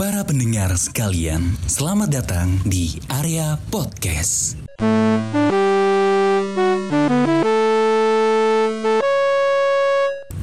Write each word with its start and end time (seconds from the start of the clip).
Para 0.00 0.24
pendengar 0.24 0.72
sekalian, 0.80 1.60
selamat 1.68 2.08
datang 2.08 2.56
di 2.64 2.96
area 3.12 3.60
podcast. 3.68 4.56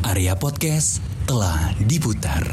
Area 0.05 0.37
podcast 0.37 1.01
telah 1.25 1.73
diputar. 1.81 2.45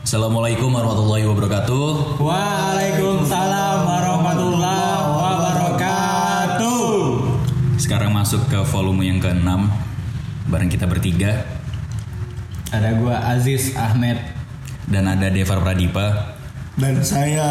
Assalamualaikum 0.00 0.72
warahmatullahi 0.72 1.28
wabarakatuh. 1.28 2.16
Waalaikumsalam 2.16 3.76
warahmatullahi 3.84 5.12
wabarakatuh. 5.12 6.88
Sekarang 7.76 8.16
masuk 8.16 8.48
ke 8.48 8.64
volume 8.64 9.12
yang 9.12 9.20
ke-6 9.20 9.84
bareng 10.48 10.72
kita 10.72 10.88
bertiga 10.88 11.55
Ada 12.68 12.98
gua 12.98 13.16
Aziz 13.28 13.72
Ahmed. 13.74 14.18
dan 14.86 15.02
ada 15.04 15.26
Devar 15.28 15.58
Pradipa. 15.60 16.34
dan 16.76 17.00
saya 17.00 17.46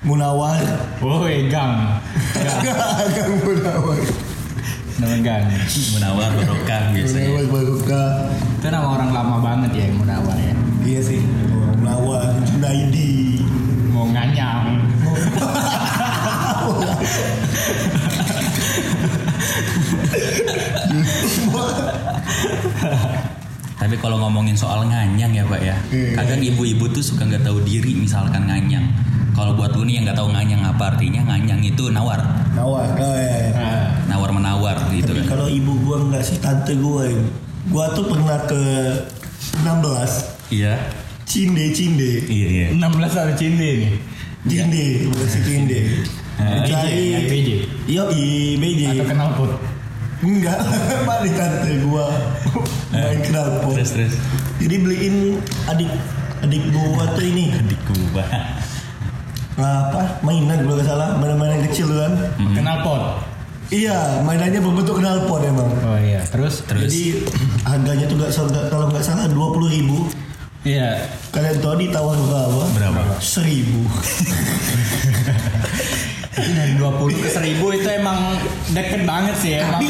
Munawar 0.00 0.56
Woi 0.98 1.44
gang. 1.52 2.00
Gang. 2.32 2.64
agak 3.02 3.28
Munawar 3.38 4.00
Nama 4.98 5.16
gang. 5.20 5.44
Munawar 5.92 6.30
Barokah 6.34 6.82
biasanya. 6.90 7.28
Munawar 7.28 7.46
Baruka 7.50 8.02
Itu 8.56 8.66
nama 8.68 8.88
orang 8.90 9.10
lama 9.12 9.36
banget 9.38 9.70
ya 9.74 9.84
yang 9.86 9.96
Munawar 9.98 10.36
ya. 10.36 10.54
iya 10.82 11.00
sih 11.02 11.20
Oh, 11.50 11.74
Munawar 11.76 12.24
Junaidi 12.42 13.44
Mau 13.92 14.06
nganyang. 14.08 14.78
Tapi 23.88 24.04
kalau 24.04 24.20
ngomongin 24.20 24.52
soal 24.52 24.84
nganyang 24.84 25.32
ya 25.32 25.48
Pak 25.48 25.64
ya, 25.64 25.72
Iya. 25.88 26.20
kadang 26.20 26.44
ibu-ibu 26.44 26.92
tuh 26.92 27.00
suka 27.00 27.24
nggak 27.24 27.40
tahu 27.40 27.64
diri 27.64 27.96
misalkan 27.96 28.44
nganyang. 28.44 28.84
Kalau 29.32 29.56
buat 29.56 29.72
lu 29.72 29.88
nih 29.88 29.96
yang 29.96 30.04
nggak 30.04 30.18
tahu 30.20 30.28
nganyang 30.28 30.60
apa 30.60 30.92
artinya, 30.92 31.24
nganyang 31.24 31.64
itu 31.64 31.88
nawar, 31.88 32.20
Nawar 32.52 32.84
oh, 32.92 33.16
iya. 33.16 33.48
Nah, 33.56 33.88
nawar 34.12 34.28
menawar 34.36 34.76
gitu 34.92 35.08
tapi 35.08 35.24
kan. 35.24 35.40
kalau 35.40 35.48
ibu 35.48 35.72
gua 35.80 36.04
enggak 36.04 36.20
sih 36.20 36.36
tante 36.36 36.76
gua 36.76 37.08
ya. 37.08 37.16
gua 37.72 37.88
tuh 37.96 38.04
pernah 38.04 38.36
ke 38.44 38.60
16 39.64 40.52
Iya, 40.52 40.76
Cinde 41.24 41.72
Cinde 41.72 42.28
iya 42.28 42.46
iya. 42.52 42.66
16 42.76 42.92
ada 43.16 43.32
cinde 43.32 43.68
nih. 43.88 43.92
Cinde 44.44 44.84
bukan 45.08 45.28
si 45.32 45.40
Cinde 45.40 45.80
Ah, 46.36 46.60
BJ, 46.62 46.84
BJ. 47.24 47.48
Yo 47.88 48.04
i 48.12 48.54
BJ 48.54 49.00
Atau 49.00 49.06
kenal 49.10 49.32
pot. 49.32 49.50
Enggak, 50.18 50.58
Mari 51.08 51.30
tante 51.30 51.72
gua 51.84 52.10
main. 52.90 53.22
Terus 53.22 53.90
terus. 53.92 54.14
Jadi 54.58 54.74
beliin 54.76 55.16
adik 55.66 55.90
adik 56.40 56.62
gua 56.70 57.04
tuh 57.14 57.22
ini 57.22 57.54
Adik 57.54 57.80
gua. 58.10 58.24
apa 59.58 60.22
mainan 60.22 60.62
kalau 60.62 60.78
nggak 60.78 60.86
salah 60.86 61.18
mainan-mainan 61.18 61.66
kecil 61.66 61.90
kan. 61.90 62.12
Kenal 62.54 62.82
pot. 62.82 63.02
Iya, 63.68 64.24
mainannya 64.24 64.58
berbentuk 64.58 64.96
knalpot 64.96 65.44
emang. 65.44 65.68
Oh 65.84 65.98
iya. 65.98 66.24
Terus? 66.24 66.64
Terus 66.64 66.88
Jadi 66.88 67.20
harganya 67.62 68.08
tuh 68.08 68.16
nggak 68.16 68.30
nggak- 68.32 68.68
kalau 68.70 68.86
nggak 68.88 69.04
salah 69.04 69.28
dua 69.28 69.52
puluh 69.52 69.68
ribu. 69.68 70.08
Iya. 70.64 71.04
Kalian 71.30 71.60
tahu 71.60 71.74
ditawar 71.76 72.16
berapa? 72.16 72.64
berapa? 72.72 73.00
Seribu. 73.20 73.84
Dari 76.50 76.74
20 76.74 77.14
ke 77.16 77.28
1000 77.28 77.44
itu 77.74 77.88
emang 77.90 78.18
deket 78.70 79.02
banget 79.04 79.34
sih 79.36 79.50
ya. 79.52 79.62
Emang. 79.62 79.78
Tapi 79.78 79.88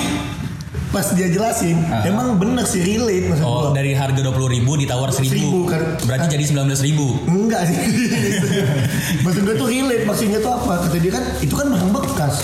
pas 0.88 1.04
dia 1.12 1.28
jelasin, 1.28 1.76
Ah. 1.84 2.00
emang 2.02 2.34
bener 2.34 2.64
sih 2.64 2.80
relate 2.80 3.28
maksud 3.28 3.44
Oh 3.44 3.60
gua. 3.62 3.76
dari 3.76 3.92
harga 3.92 4.16
dua 4.18 4.32
puluh 4.32 4.48
ribu 4.48 4.72
ditawar 4.74 5.12
seribu, 5.12 5.36
Seribu, 5.36 5.58
kan. 5.66 5.82
berarti 6.00 6.26
jadi 6.30 6.44
sembilan 6.46 6.66
belas 6.66 6.80
ribu. 6.80 7.06
Enggak 7.26 7.62
sih. 7.62 7.76
Maksud 9.24 9.42
gue 9.42 9.54
tuh 9.54 9.68
relate 9.68 10.04
maksudnya 10.04 10.38
tuh 10.38 10.48
apa? 10.50 10.88
Kata 10.88 10.96
dia 10.96 11.12
kan 11.12 11.24
itu 11.38 11.52
kan 11.52 11.66
barang 11.68 11.92
bekas. 11.92 12.34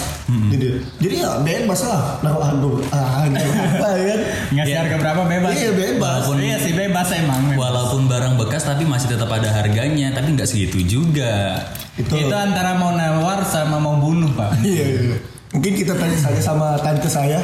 Gitu. 0.64 0.78
Jadi 1.00 1.14
ya 1.20 1.30
bebas 1.38 1.80
lah. 1.84 2.00
Nah, 2.24 2.32
aduh, 2.40 2.80
ah, 2.88 3.06
harga 3.20 3.40
apa 3.44 3.88
ya 3.94 4.04
kan? 4.08 4.20
Ngasih 4.54 4.72
Iya. 4.72 4.78
harga 4.80 4.96
berapa 4.96 5.22
bebas? 5.28 5.52
Iya 5.52 5.70
bebas. 5.72 6.20
Walaupun 6.24 6.36
Iya 6.40 6.56
sih 6.58 6.72
bebas 6.72 7.08
emang. 7.12 7.42
Walaupun 7.54 8.02
barang 8.08 8.34
bekas 8.40 8.62
tapi 8.64 8.82
masih 8.84 9.12
tetap 9.12 9.28
ada 9.28 9.48
harganya, 9.52 10.08
tapi 10.10 10.32
nggak 10.32 10.48
segitu 10.48 10.80
juga. 10.82 11.60
Itu. 11.94 12.10
Itu 12.10 12.32
antara 12.34 12.74
mau 12.74 12.90
nawar 12.90 13.44
sama 13.44 13.76
mau 13.76 14.00
bunuh 14.00 14.32
pak. 14.32 14.56
Iya, 14.64 14.84
iya. 15.12 15.16
Mungkin 15.52 15.72
kita 15.76 15.94
tanya 15.94 16.18
saja 16.18 16.40
sama 16.40 16.74
tante 16.80 17.06
saya. 17.06 17.38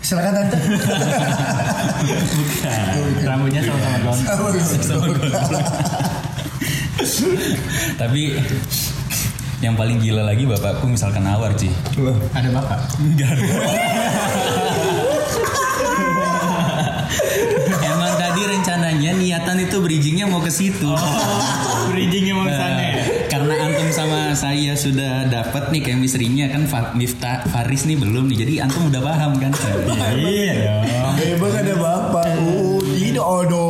Silakan 0.00 0.32
tante. 0.32 0.56
Bukan. 2.32 2.80
Rambutnya 3.20 3.60
sama-sama 3.60 3.98
gondrong. 4.00 4.64
Sama 4.80 5.06
gondrong. 5.12 5.64
Tapi 7.96 8.22
yang 9.60 9.76
paling 9.76 10.00
gila 10.00 10.24
lagi 10.24 10.44
bapakku 10.44 10.88
misalkan 10.88 11.22
nawar 11.22 11.52
Ci. 11.52 11.68
Ada 12.32 12.48
bapak. 12.50 12.78
Enggak 12.98 13.36
ada. 13.36 13.44
Emang 17.82 18.12
tadi 18.16 18.40
rencananya 18.42 19.10
niatan 19.12 19.60
itu 19.60 19.76
bridgingnya 19.78 20.24
mau 20.24 20.40
ke 20.40 20.48
situ. 20.48 20.88
Bridgingnya 21.88 22.32
mau 22.32 22.44
Nah, 22.44 22.50
ke 22.50 22.56
sana 22.56 22.80
ya. 22.82 22.94
karena 23.28 23.54
antum 23.62 23.88
sama 23.90 24.20
saya 24.32 24.72
sudah 24.74 25.28
dapat 25.28 25.68
nih 25.70 25.82
chemistry-nya 25.84 26.48
kan 26.48 26.64
Miftah 26.94 27.44
Faris 27.46 27.84
nih 27.84 28.00
belum 28.00 28.26
nih. 28.26 28.38
Jadi 28.40 28.52
antum 28.60 28.88
udah 28.88 29.02
paham 29.02 29.36
kan? 29.36 29.52
Iya 30.16 30.52
dong. 30.56 30.84
Bebas 31.20 31.52
ada 31.54 31.74
bapak. 31.76 32.26
Oh, 32.40 32.80
tidak 32.96 33.26
ada. 33.26 33.68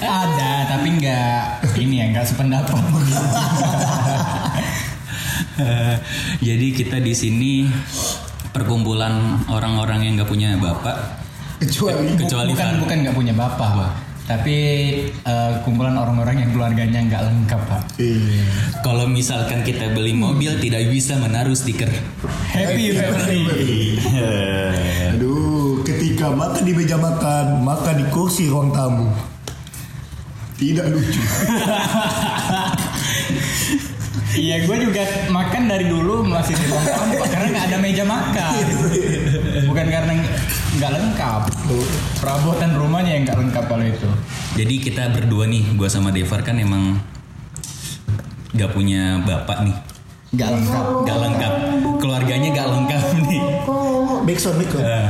Ada 0.00 0.52
tapi 0.70 0.88
nggak 0.96 1.38
ini 1.76 1.94
ya 2.00 2.06
nggak 2.10 2.26
sependapat. 2.26 2.80
Jadi 6.48 6.66
kita 6.74 6.98
di 7.00 7.14
sini 7.14 7.52
perkumpulan 8.50 9.46
orang-orang 9.46 10.06
yang 10.06 10.12
nggak 10.20 10.30
punya 10.30 10.58
bapak, 10.58 10.96
Kecuali 11.60 12.16
kecuali 12.16 12.56
bukan 12.56 12.80
bukan 12.80 12.96
nggak 13.04 13.16
punya 13.16 13.34
bapak 13.36 13.70
pak. 13.76 13.92
Tapi 14.30 14.56
eh, 15.10 15.52
kumpulan 15.66 15.98
orang-orang 15.98 16.46
yang 16.46 16.50
keluarganya 16.54 17.02
nggak 17.02 17.22
lengkap 17.26 17.60
pak. 17.66 17.82
Iya. 17.98 18.46
Kalau 18.80 19.10
misalkan 19.10 19.66
kita 19.66 19.90
beli 19.90 20.14
mobil 20.14 20.56
tidak 20.62 20.86
bisa 20.88 21.18
menaruh 21.18 21.52
stiker. 21.52 21.90
Happy 22.48 22.94
family. 22.94 23.98
Aduh, 25.12 25.82
ketika 25.82 26.30
makan 26.30 26.62
di 26.62 26.72
meja 26.72 26.96
makan, 26.96 27.60
makan 27.66 27.94
di 28.00 28.06
kursi 28.14 28.48
ruang 28.48 28.70
tamu. 28.72 29.10
Tidak 30.56 30.86
lucu. 30.92 31.20
Iya 34.30 34.62
gue 34.62 34.76
juga 34.80 35.02
makan 35.28 35.62
dari 35.66 35.86
dulu 35.86 36.22
masih 36.22 36.54
di 36.54 36.64
ruang 36.66 36.86
tamu 36.86 37.18
karena 37.24 37.46
nggak 37.50 37.66
ada 37.66 37.78
meja 37.78 38.04
makan. 38.04 38.52
Bukan 39.66 39.86
karena 39.86 40.12
nggak 40.78 40.90
lengkap. 40.92 41.42
Perabotan 42.16 42.70
rumahnya 42.74 43.12
yang 43.12 43.24
nggak 43.24 43.38
lengkap 43.38 43.64
kalau 43.66 43.82
itu. 43.82 44.08
Jadi 44.54 44.74
kita 44.78 45.10
berdua 45.10 45.46
nih, 45.46 45.74
gua 45.74 45.86
sama 45.86 46.10
Devar 46.10 46.40
kan 46.40 46.56
emang 46.56 46.98
nggak 48.50 48.70
punya 48.70 49.22
bapak 49.22 49.62
nih, 49.62 49.76
Nggak 50.30 50.48
lengkap. 50.52 50.84
nggak 51.06 51.18
lengkap, 51.22 51.54
keluarganya 51.98 52.48
nggak 52.50 52.68
lengkap 52.68 53.04
nih. 53.26 53.42
Backsound, 54.26 54.56
backsound. 54.58 54.84
Nah, 54.84 55.08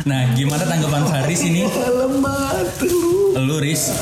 Nah, 0.00 0.32
gimana 0.32 0.64
tanggapan 0.64 1.04
Faris 1.04 1.44
ini? 1.44 1.68
Lemah 1.68 2.56
tuh. 2.80 3.36
Lu 3.36 3.60
Riz, 3.60 3.92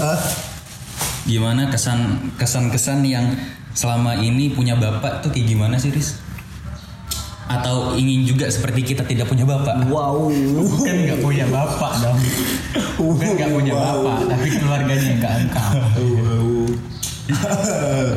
gimana 1.25 1.67
kesan 1.69 2.31
kesan-kesan 2.39 3.03
yang 3.03 3.34
selama 3.73 4.19
ini 4.21 4.53
punya 4.53 4.75
bapak 4.79 5.25
tuh 5.25 5.31
kayak 5.33 5.47
gimana 5.49 5.77
sih 5.81 5.93
Riz? 5.93 6.19
Atau 7.49 7.97
ingin 7.97 8.29
juga 8.29 8.53
seperti 8.53 8.84
kita 8.84 9.09
tidak 9.09 9.25
punya 9.25 9.49
bapak? 9.49 9.89
wow. 9.89 10.29
Bukan 10.33 10.95
nggak 11.09 11.21
punya 11.25 11.49
bapak 11.49 11.93
dong. 12.05 12.19
Bukan 13.01 13.28
nggak 13.41 13.51
punya 13.57 13.73
bapak, 13.73 14.19
tapi 14.28 14.49
keluarganya 14.53 15.12
nggak 15.17 15.33
lengkap. 15.33 15.73
Wow. 15.97 16.49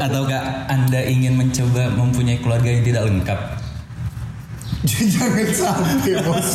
Ataukah 0.05 0.71
Anda 0.71 1.03
ingin 1.03 1.35
mencoba 1.35 1.91
mempunyai 1.95 2.39
keluarga 2.39 2.69
yang 2.71 2.83
tidak 2.83 3.03
lengkap? 3.07 3.39
Jangan 4.87 5.49
sampai 5.51 6.13
bos. 6.25 6.51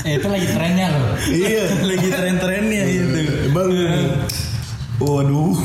Eh, 0.00 0.16
itu 0.16 0.28
lagi 0.32 0.48
trennya 0.48 0.86
loh. 0.96 1.12
iya. 1.28 1.68
Lagi 1.84 2.08
tren-trennya 2.08 2.82
itu. 2.88 3.20
Bang. 3.52 3.68
Waduh. 5.00 5.56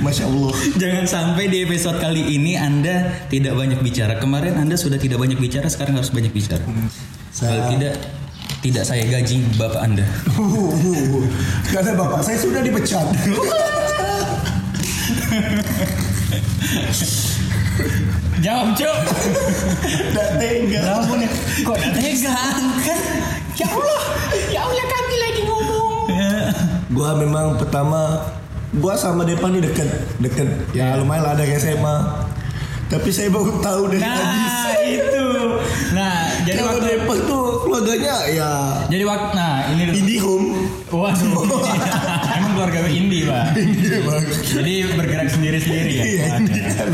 Masya 0.00 0.24
Allah. 0.26 0.54
Jangan 0.78 1.04
sampai 1.06 1.44
di 1.50 1.62
episode 1.62 1.98
kali 1.98 2.34
ini 2.34 2.54
Anda 2.54 3.26
tidak 3.26 3.54
banyak 3.54 3.82
bicara. 3.82 4.16
Kemarin 4.18 4.56
Anda 4.56 4.78
sudah 4.78 4.96
tidak 4.96 5.18
banyak 5.18 5.36
bicara, 5.36 5.66
sekarang 5.66 5.98
harus 5.98 6.10
banyak 6.10 6.30
bicara. 6.30 6.62
Kalau 6.64 6.90
Saya- 7.34 7.68
tidak, 7.74 7.94
tidak 8.62 8.84
saya 8.86 9.04
gaji 9.06 9.42
bapak 9.58 9.82
Anda. 9.82 10.06
Karena 11.68 11.92
bapak 11.98 12.20
saya 12.22 12.38
sudah 12.38 12.62
dipecat. 12.62 13.06
Jawab, 18.44 18.76
Cuk. 18.76 18.98
Tidak 19.88 20.28
tega. 20.36 20.80
Kenapa 20.84 21.14
nih? 21.16 21.30
Kok 21.64 21.78
tega? 21.96 22.36
Kan 22.84 23.00
Ya 23.54 23.66
Allah, 23.70 24.02
ya 24.50 24.60
Allah 24.66 24.84
kami 24.84 25.14
lagi 25.16 25.40
ngomong. 25.46 25.92
Gua 26.92 27.10
memang 27.16 27.56
pertama 27.56 28.20
gua 28.76 28.98
sama 28.98 29.22
Depan 29.24 29.54
nih 29.54 29.62
deket 29.64 29.88
deket 30.18 30.48
ya 30.74 30.98
lumayan 30.98 31.22
lah 31.22 31.32
ada 31.32 31.46
SMA 31.54 31.96
tapi 32.84 33.08
saya 33.08 33.30
baru 33.30 33.62
tahu 33.62 33.86
dari 33.88 34.02
Nah, 34.02 34.18
Ajis 34.18 34.58
itu. 34.98 35.26
Nah, 35.94 36.14
jadi 36.42 36.58
kalau 36.58 36.74
waktu 36.74 36.88
Depan 36.98 37.18
tuh 37.24 37.44
keluarganya 37.62 38.14
ya 38.28 38.50
jadi 38.90 39.04
waktu 39.06 39.28
nah 39.32 39.54
ini 39.70 39.82
indie 39.94 40.18
home 40.18 40.66
Waduh. 40.90 41.46
Keluarga 42.54 42.78
gue 42.86 42.92
indie, 42.94 43.22
Pak. 43.26 43.46
Iya, 43.84 43.98
Bang. 44.06 44.24
Jadi 44.42 44.72
bergerak 44.94 45.28
sendiri-sendiri 45.28 45.90
ya. 45.92 46.04
Iya, 46.04 46.24
indie 46.38 46.62
kan. 46.62 46.88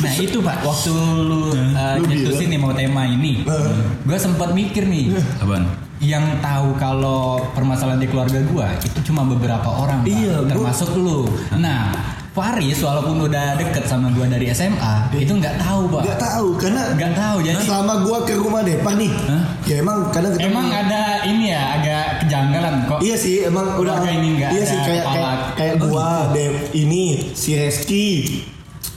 Nah 0.00 0.12
itu 0.16 0.38
pak, 0.40 0.64
waktu 0.64 0.90
lu 0.96 1.52
uh, 1.52 1.94
Lu 2.00 2.08
nyetusin 2.08 2.48
nih 2.48 2.56
mau 2.56 2.72
tema 2.72 3.04
ini, 3.04 3.44
Heeh. 3.44 3.76
gue 4.00 4.16
sempat 4.16 4.56
mikir 4.56 4.88
nih, 4.88 5.12
Apaan? 5.36 5.68
yang 6.00 6.40
tahu 6.40 6.76
kalau 6.76 7.40
permasalahan 7.52 8.00
di 8.00 8.08
keluarga 8.08 8.40
gue 8.40 8.68
itu 8.80 9.12
cuma 9.12 9.28
beberapa 9.28 9.68
orang, 9.68 10.00
Pak. 10.04 10.08
Iya, 10.08 10.36
termasuk 10.48 10.88
lu. 10.96 11.28
Nah, 11.56 11.92
Faris 12.34 12.82
walaupun 12.82 13.30
udah 13.30 13.54
deket 13.54 13.86
sama 13.86 14.10
gue 14.10 14.26
dari 14.26 14.50
SMA, 14.50 15.06
itu 15.14 15.38
nggak 15.38 15.54
tahu 15.54 15.86
pak, 15.86 16.02
Gak 16.02 16.18
tahu 16.18 16.46
karena 16.58 16.82
nggak 16.98 17.14
tahu. 17.14 17.36
Jadi 17.46 17.62
selama 17.62 18.02
gua 18.02 18.18
ke 18.26 18.34
rumah 18.34 18.66
Depan 18.66 18.98
nih 18.98 19.12
Hah? 19.30 19.42
ya 19.70 19.74
emang 19.78 20.10
kadang 20.10 20.34
ketemu 20.34 20.50
emang 20.50 20.66
ada 20.66 21.02
ini 21.30 21.54
ya 21.54 21.62
agak 21.78 22.26
kejanggalan 22.26 22.74
kok. 22.90 22.98
Iya 23.06 23.14
sih, 23.14 23.46
emang 23.46 23.78
udah 23.78 23.94
Keluarga 24.02 24.10
ini 24.18 24.28
nggak 24.34 24.50
Iya 24.50 24.62
ada 24.66 24.66
sih 24.66 24.78
kayak 24.82 25.04
kayak, 25.06 25.34
kayak 25.54 25.74
Oh, 25.78 25.86
gua, 25.86 26.10
Dev, 26.34 26.54
ini 26.74 27.04
si 27.38 27.54
Reski 27.54 28.06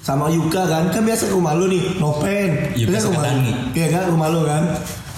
sama 0.02 0.34
Yuka 0.34 0.64
kan 0.66 0.90
kan 0.90 1.06
biasa 1.06 1.30
ke 1.30 1.34
rumah 1.38 1.54
lu 1.54 1.70
nih, 1.70 1.84
Nopen. 2.02 2.50
Yuka 2.74 2.90
Biasa 2.90 3.06
ke 3.06 3.14
rumah 3.14 3.32
lu. 3.38 3.42
Iya 3.78 3.88
kan 3.94 4.04
rumah 4.10 4.28
lu 4.34 4.42
kan. 4.50 4.64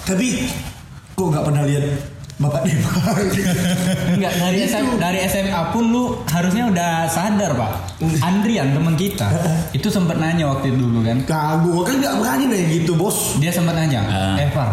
Tapi 0.04 0.28
kok 1.16 1.24
nggak 1.24 1.44
pernah 1.48 1.64
lihat 1.64 1.84
Bapak 2.40 2.64
Depan. 2.64 3.20
Enggak 4.10 4.32
dari 4.34 4.56
Itu. 4.58 4.72
SM, 4.72 4.86
dari 4.96 5.18
SMA 5.22 5.62
pun 5.70 5.84
lu 5.86 6.04
harusnya 6.24 6.64
udah 6.66 6.90
sadar 7.06 7.52
pak. 7.52 7.72
Andrian 8.18 8.72
teman 8.72 8.96
kita 8.96 9.28
itu 9.70 9.86
sempat 9.86 10.16
nanya 10.16 10.48
waktu 10.48 10.72
itu 10.72 10.80
dulu 10.80 11.04
kan. 11.04 11.20
Gua 11.60 11.84
kan 11.84 12.00
nggak 12.00 12.14
berani 12.16 12.44
nanya 12.46 12.66
gitu, 12.72 12.96
Bos. 12.96 13.36
Dia 13.36 13.52
sempat 13.52 13.76
nanya, 13.76 14.00
Ah. 14.02 14.34
eh 14.36 14.48
Far, 14.48 14.72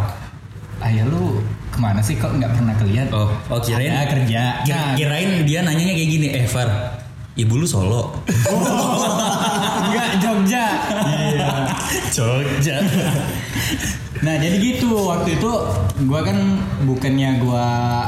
ayah 0.81 1.03
lu 1.05 1.43
ke 1.67 1.77
mana 1.77 1.99
sih 1.99 2.15
kok 2.15 2.31
nggak 2.31 2.49
pernah 2.49 2.73
kelihatan? 2.73 3.11
Oh, 3.11 3.27
oh 3.47 3.59
kirain 3.59 3.91
Ada 3.91 4.07
kerja. 4.07 4.41
Kira- 4.63 4.79
Nah, 4.81 4.95
kirain 4.95 5.29
dia 5.43 5.59
nanyanya 5.61 5.93
kayak 5.93 6.09
gini, 6.09 6.27
eh 6.33 6.45
Far, 6.45 6.69
ibu 7.37 7.53
lu 7.55 7.65
Solo. 7.65 8.17
enggak 9.87 10.09
Jogja. 10.19 10.65
Iya. 11.05 11.51
Jogja. 12.09 12.77
Nah 14.17 14.33
jadi 14.33 14.57
gitu 14.57 14.89
waktu 14.97 15.37
itu 15.37 15.51
gua 16.03 16.25
kan 16.25 16.37
bukannya 16.83 17.37
gua 17.37 17.65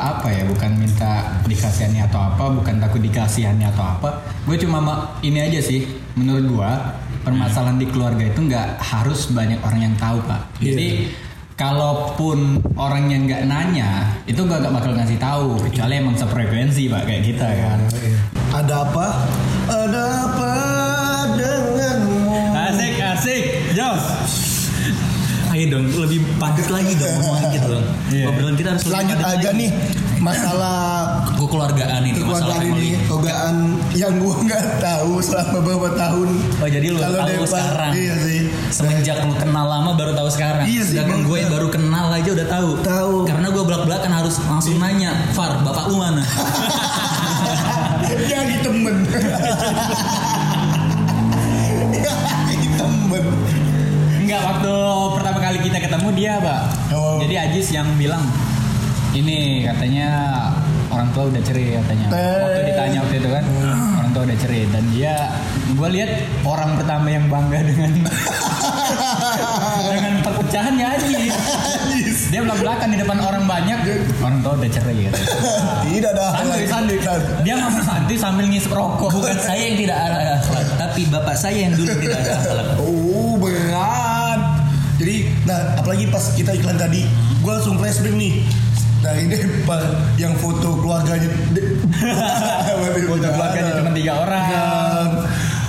apa 0.10 0.26
ya 0.28 0.42
bukan 0.44 0.74
minta 0.76 1.38
dikasihani 1.46 2.02
atau 2.02 2.18
apa 2.26 2.50
bukan 2.50 2.82
takut 2.82 2.98
dikasihani 2.98 3.62
atau 3.64 3.86
apa 3.86 4.10
gue 4.42 4.58
cuma 4.58 4.82
ma- 4.82 5.14
ini 5.22 5.38
aja 5.38 5.62
sih 5.62 5.86
menurut 6.18 6.50
gua 6.50 6.98
permasalahan 7.22 7.78
di 7.78 7.86
keluarga 7.86 8.26
itu 8.26 8.42
nggak 8.42 8.82
harus 8.82 9.30
banyak 9.30 9.62
orang 9.62 9.86
yang 9.86 9.96
tahu 10.02 10.18
pak 10.26 10.50
jadi 10.58 11.14
kalaupun 11.54 12.58
orang 12.74 13.12
yang 13.12 13.30
nggak 13.30 13.46
nanya 13.46 14.10
itu 14.26 14.42
gua 14.42 14.58
gak 14.58 14.74
bakal 14.74 14.98
ngasih 14.98 15.20
tahu 15.20 15.62
kecuali 15.62 15.94
emang 16.00 16.18
sefrekuensi 16.18 16.90
pak 16.90 17.06
kayak 17.06 17.24
kita 17.24 17.46
kan 17.46 17.80
Ada 18.50 18.82
apa? 18.82 19.06
Ayo 25.60 25.76
dong, 25.76 25.92
lebih 25.92 26.24
padat 26.40 26.72
lagi 26.72 26.96
dong 26.96 27.20
ngomongin 27.20 27.52
gitu 27.52 27.68
dong. 27.68 27.84
Iya. 28.08 28.32
Obrolan 28.32 28.56
kita 28.56 28.72
harus 28.72 28.88
Lanjut 28.88 29.20
aja 29.20 29.52
lagi. 29.52 29.60
nih 29.60 29.70
masalah 30.24 30.80
kekeluargaan 31.36 32.00
ini, 32.08 32.16
masalah 32.24 32.64
kekeluargaan 32.64 32.80
ini, 32.80 32.96
kekeluargaan 32.96 33.56
yang 33.92 34.14
gua 34.24 34.40
nggak 34.40 34.64
tahu 34.80 35.20
selama 35.20 35.60
beberapa 35.60 35.90
tahun. 36.00 36.30
Oh 36.64 36.70
jadi 36.72 36.88
lu 36.96 37.00
tahu 37.04 37.12
Depan, 37.12 37.44
sekarang. 37.44 37.92
Iya 37.92 38.16
sih. 38.24 38.40
Semenjak 38.72 39.28
lu 39.28 39.36
kenal 39.36 39.68
lama 39.68 40.00
baru 40.00 40.16
tahu 40.16 40.32
sekarang. 40.32 40.64
Iya 40.64 40.82
sih, 40.88 40.96
Sedangkan 40.96 41.20
baru 41.20 41.28
gue 41.28 41.38
yang 41.44 41.52
baru 41.52 41.68
kenal 41.68 42.08
aja 42.08 42.30
udah 42.32 42.48
tahu. 42.48 42.70
Tahu. 42.80 43.28
Karena 43.28 43.48
gue 43.52 43.64
belak-belakan 43.68 44.12
harus 44.16 44.40
langsung 44.48 44.80
nanya, 44.80 45.12
Far, 45.36 45.60
bapak 45.60 45.92
lu 45.92 46.00
mana? 46.00 46.24
Jadi 48.32 48.64
temen. 48.64 48.96
Jadi 52.48 52.68
temen. 52.80 53.24
Enggak 54.20 54.42
waktu 54.46 54.76
kali 55.50 55.66
kita 55.66 55.82
ketemu 55.82 56.10
dia, 56.14 56.34
Pak. 56.38 56.62
Oh. 56.94 57.18
Jadi 57.18 57.34
Ajis 57.34 57.74
yang 57.74 57.90
bilang 57.98 58.22
ini 59.18 59.66
katanya 59.66 60.38
orang 60.94 61.10
tua 61.10 61.26
udah 61.26 61.42
cerai 61.42 61.74
katanya. 61.82 62.06
Eh. 62.14 62.38
Waktu 62.38 62.62
ditanya 62.70 62.98
waktu 63.02 63.16
itu 63.18 63.30
kan 63.34 63.44
orang 63.98 64.10
tua 64.14 64.22
udah 64.30 64.38
cerai 64.38 64.70
dan 64.70 64.84
dia 64.94 65.14
gue 65.74 65.90
lihat 65.90 66.12
orang 66.46 66.78
pertama 66.78 67.08
yang 67.10 67.26
bangga 67.34 67.66
dengan 67.74 67.90
dengan 69.90 70.14
perpecahannya 70.22 70.86
Ajis. 70.86 71.34
Dia 72.30 72.46
belak 72.46 72.62
belakan 72.62 72.88
di 72.94 72.98
depan 73.02 73.18
orang 73.18 73.44
banyak 73.50 73.80
orang 74.22 74.46
tua 74.46 74.54
udah 74.54 74.70
cerai 74.70 74.98
gitu. 75.02 75.18
Tidak 75.98 76.12
ada 76.14 76.26
Santuy, 76.38 76.66
santuy. 76.70 76.98
Dia 77.42 77.58
ngomong 77.58 77.82
santuy 77.82 78.18
sambil 78.22 78.46
ngisep 78.46 78.70
rokok. 78.70 79.18
Bukan 79.18 79.38
saya 79.42 79.66
yang 79.66 79.82
tidak 79.82 79.98
ada 79.98 80.38
akhlak, 80.38 80.68
tapi 80.78 81.02
bapak 81.10 81.34
saya 81.34 81.58
yang 81.58 81.74
dulu 81.74 81.90
tidak 81.98 82.22
ada 82.22 82.32
akhlak. 82.38 82.68
Oh. 82.78 83.19
Jadi, 85.00 85.16
nah 85.48 85.80
apalagi 85.80 86.12
pas 86.12 86.36
kita 86.36 86.52
iklan 86.52 86.76
tadi, 86.76 87.08
gue 87.40 87.52
langsung 87.52 87.80
flashback 87.80 88.20
nih 88.20 88.44
dari 89.00 89.32
Depan 89.32 89.80
yang 90.20 90.36
foto 90.36 90.76
keluarganya. 90.84 91.32
Foto 93.10 93.28
keluarganya 93.32 93.80
cuma 93.80 93.92
tiga 93.96 94.14
orang. 94.22 95.24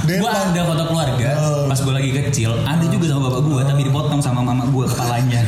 Gue 0.04 0.26
ada 0.26 0.62
foto 0.66 0.84
keluarga 0.90 1.30
Oh. 1.38 1.70
pas 1.70 1.78
gue 1.78 1.94
lagi 1.94 2.10
kecil, 2.10 2.50
ada 2.66 2.82
juga 2.90 3.06
sama 3.14 3.30
bapak 3.30 3.42
gue, 3.46 3.62
tapi 3.62 3.80
dipotong 3.86 4.18
sama 4.18 4.42
mama 4.42 4.66
gue 4.66 4.82
kepalanya. 4.90 5.46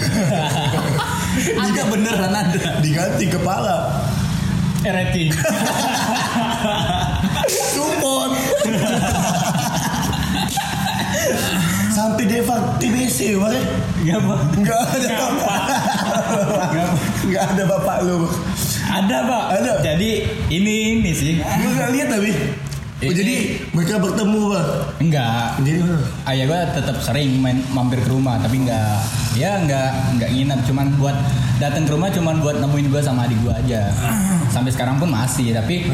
ada 1.67 1.83
beneran 1.91 2.31
ada. 2.31 2.79
diganti 2.79 3.27
kepala. 3.27 4.07
Rating. 4.87 5.35
Support. 7.75 8.31
Sampai 11.93 12.25
Deva 12.25 12.57
TBC, 12.81 13.37
Bang. 13.37 13.53
Enggak, 14.01 14.21
Pak. 14.25 14.41
Enggak 14.57 14.81
ada 14.81 15.09
bapak. 15.13 15.61
Enggak 17.29 17.45
ada 17.53 17.63
bapak 17.69 17.97
lu. 18.09 18.25
Ada 18.89 19.17
pak. 19.29 19.45
Ada. 19.61 19.73
Jadi 19.85 20.11
ini 20.49 20.75
ini 20.97 21.11
sih. 21.13 21.37
Gue 21.37 21.71
enggak 21.77 21.91
lihat 21.93 22.09
tapi. 22.09 22.33
Oh, 23.03 23.11
Ini- 23.11 23.19
jadi 23.19 23.37
mereka 23.77 24.01
bertemu, 24.01 24.41
Bang. 24.57 24.69
Enggak. 25.05 25.47
Jadi? 25.61 25.79
Ayah 26.25 26.45
gue 26.49 26.61
tetap 26.81 26.97
sering 27.05 27.31
main 27.45 27.61
mampir 27.77 28.01
ke 28.01 28.09
rumah 28.09 28.41
tapi 28.41 28.65
enggak 28.65 28.97
ya 29.37 29.59
enggak 29.61 29.91
enggak 30.17 30.31
nginep 30.33 30.61
cuman 30.71 30.87
buat 30.97 31.17
datang 31.61 31.85
ke 31.85 31.93
rumah 31.93 32.09
cuman 32.09 32.41
buat 32.41 32.57
nemuin 32.57 32.89
gue 32.89 33.03
sama 33.05 33.29
adik 33.29 33.37
gue 33.45 33.53
aja. 33.53 33.93
Sampai 34.49 34.73
sekarang 34.73 34.97
pun 34.97 35.13
masih 35.13 35.53
tapi 35.53 35.85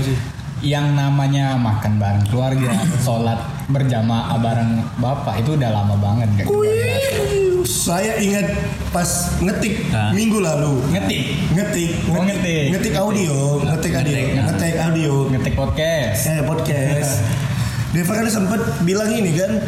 yang 0.62 0.94
namanya 0.94 1.58
makan 1.58 1.98
bareng 1.98 2.24
keluarga, 2.30 2.70
sholat 3.06 3.57
berjamaah 3.68 4.40
bareng 4.40 4.70
bapak 4.96 5.44
itu 5.44 5.52
udah 5.52 5.68
lama 5.68 5.94
banget 5.94 6.48
Wih, 6.48 7.60
saya 7.68 8.16
ingat 8.16 8.48
pas 8.88 9.06
ngetik 9.38 9.92
Hah? 9.92 10.08
minggu 10.10 10.40
lalu. 10.40 10.80
ngetik 10.88 11.36
Ngetik, 11.52 11.90
Oh, 12.08 12.24
ngetik. 12.24 12.72
ngetik 12.72 12.94
audio, 12.96 13.60
ngetik 13.60 13.92
audio, 13.92 14.16
Ngetik, 14.16 14.40
ngetik 14.40 14.74
audio. 14.78 15.12
ngetik 15.28 15.54
podcast. 15.54 16.20
Eh 16.26 16.40
podcast. 16.42 17.10
Deva 17.92 18.12
kan 18.14 18.28
sempet 18.28 18.60
bilang 18.84 19.08
ini 19.08 19.32
kan, 19.32 19.60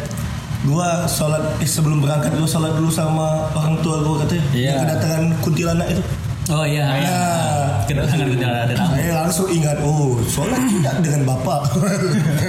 gua 0.63 1.05
sholat 1.05 1.57
eh, 1.57 1.65
sebelum 1.65 2.01
berangkat 2.01 2.33
gua 2.33 2.45
sholat 2.45 2.73
dulu 2.73 2.89
sama 2.89 3.49
orang 3.51 3.81
tua 3.81 4.01
gua 4.01 4.25
katanya. 4.25 4.45
Iya. 4.51 4.65
Yang 4.67 4.81
kedatangan 4.81 5.23
kuntilanak 5.41 5.87
itu. 5.89 6.03
Oh 6.49 6.65
iya, 6.65 6.85
iya. 6.97 7.13
Nah, 7.13 7.85
Kedatangan 7.85 8.27
ke 8.33 8.37
jalan 8.41 8.59
ada 8.65 8.73
tamu. 8.73 8.93
saya 8.97 9.13
langsung 9.21 9.47
ingat, 9.53 9.77
oh 9.85 10.17
sholat 10.25 10.57
tidak 10.65 10.95
dengan 11.05 11.21
bapak. 11.29 11.69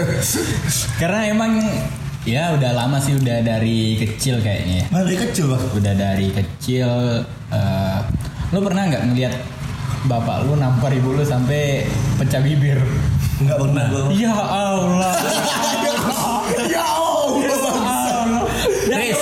Karena 1.00 1.20
emang 1.28 1.60
ya 2.24 2.56
udah 2.56 2.72
lama 2.72 2.96
sih 2.96 3.18
udah 3.20 3.44
dari 3.44 4.00
kecil 4.00 4.40
kayaknya. 4.40 4.88
Nah, 4.88 5.04
dari 5.04 5.18
kecil 5.20 5.52
bang. 5.52 5.62
udah 5.76 5.94
dari 5.94 6.28
kecil 6.32 6.88
eh 7.52 7.98
lu 8.52 8.60
pernah 8.60 8.84
nggak 8.88 9.04
ngeliat 9.12 9.34
bapak 10.04 10.44
lu 10.44 10.56
nampar 10.56 10.92
ibu 10.92 11.12
lu 11.12 11.24
sampai 11.24 11.84
pecah 12.16 12.40
bibir 12.40 12.80
Enggak 13.40 13.58
pernah 13.58 13.84
gua. 13.90 14.02
ya 14.22 14.32
Allah 14.32 15.12
ya 16.68 16.84
Allah. 16.84 17.12
Allah 17.52 18.44
Riz, 18.92 19.20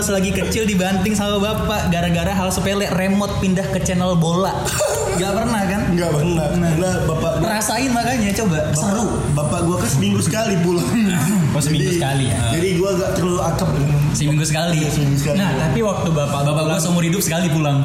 pas 0.00 0.16
lagi 0.16 0.32
kecil 0.32 0.64
dibanting 0.64 1.12
sama 1.12 1.36
bapak 1.36 1.92
gara-gara 1.92 2.32
hal 2.32 2.48
sepele 2.48 2.88
remote 2.90 3.36
pindah 3.36 3.68
ke 3.68 3.84
channel 3.84 4.16
bola. 4.16 4.48
Gak 5.12 5.28
pernah 5.28 5.60
kan? 5.60 5.92
Enggak 5.92 6.16
pernah. 6.16 6.48
Nah, 6.56 6.72
bapak 7.04 7.32
gua 7.36 7.48
Rasain 7.52 7.92
makanya 7.92 8.32
coba. 8.32 8.64
Bapak, 8.72 9.04
bapak 9.36 9.60
gua 9.60 9.76
kan 9.76 9.90
seminggu 9.92 10.24
sekali 10.24 10.56
pulang. 10.64 10.88
oh 11.52 11.60
seminggu 11.60 11.92
Jadi- 11.92 12.00
sekali 12.00 12.24
ya? 12.32 12.36
Jadi 12.48 12.68
gua 12.80 12.90
gak 12.96 13.10
terlalu 13.12 13.40
akrab 13.44 13.70
dengan 13.76 14.00
Seminggu 14.16 14.40
sekali. 14.40 14.78
seminggu 14.88 15.16
sekali. 15.20 15.36
Nah, 15.36 15.52
tapi 15.60 15.78
waktu 15.84 16.08
bapak 16.08 16.40
Bapak 16.48 16.62
gue 16.64 16.78
seumur 16.80 17.04
hidup 17.04 17.20
sekali 17.20 17.46
pulang. 17.52 17.84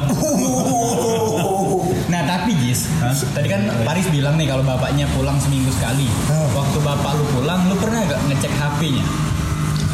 Nah 2.06 2.22
tapi 2.22 2.54
Gis, 2.56 2.86
tadi 3.34 3.50
kan 3.50 3.66
Paris 3.82 4.06
bilang 4.08 4.38
nih 4.38 4.46
kalau 4.46 4.62
bapaknya 4.62 5.10
pulang 5.12 5.36
seminggu 5.36 5.68
sekali. 5.68 6.06
Waktu 6.54 6.78
bapak 6.80 7.12
lu 7.12 7.24
pulang, 7.34 7.66
lu 7.66 7.74
pernah 7.76 8.00
gak 8.06 8.20
ngecek 8.24 8.52
HP-nya? 8.54 9.04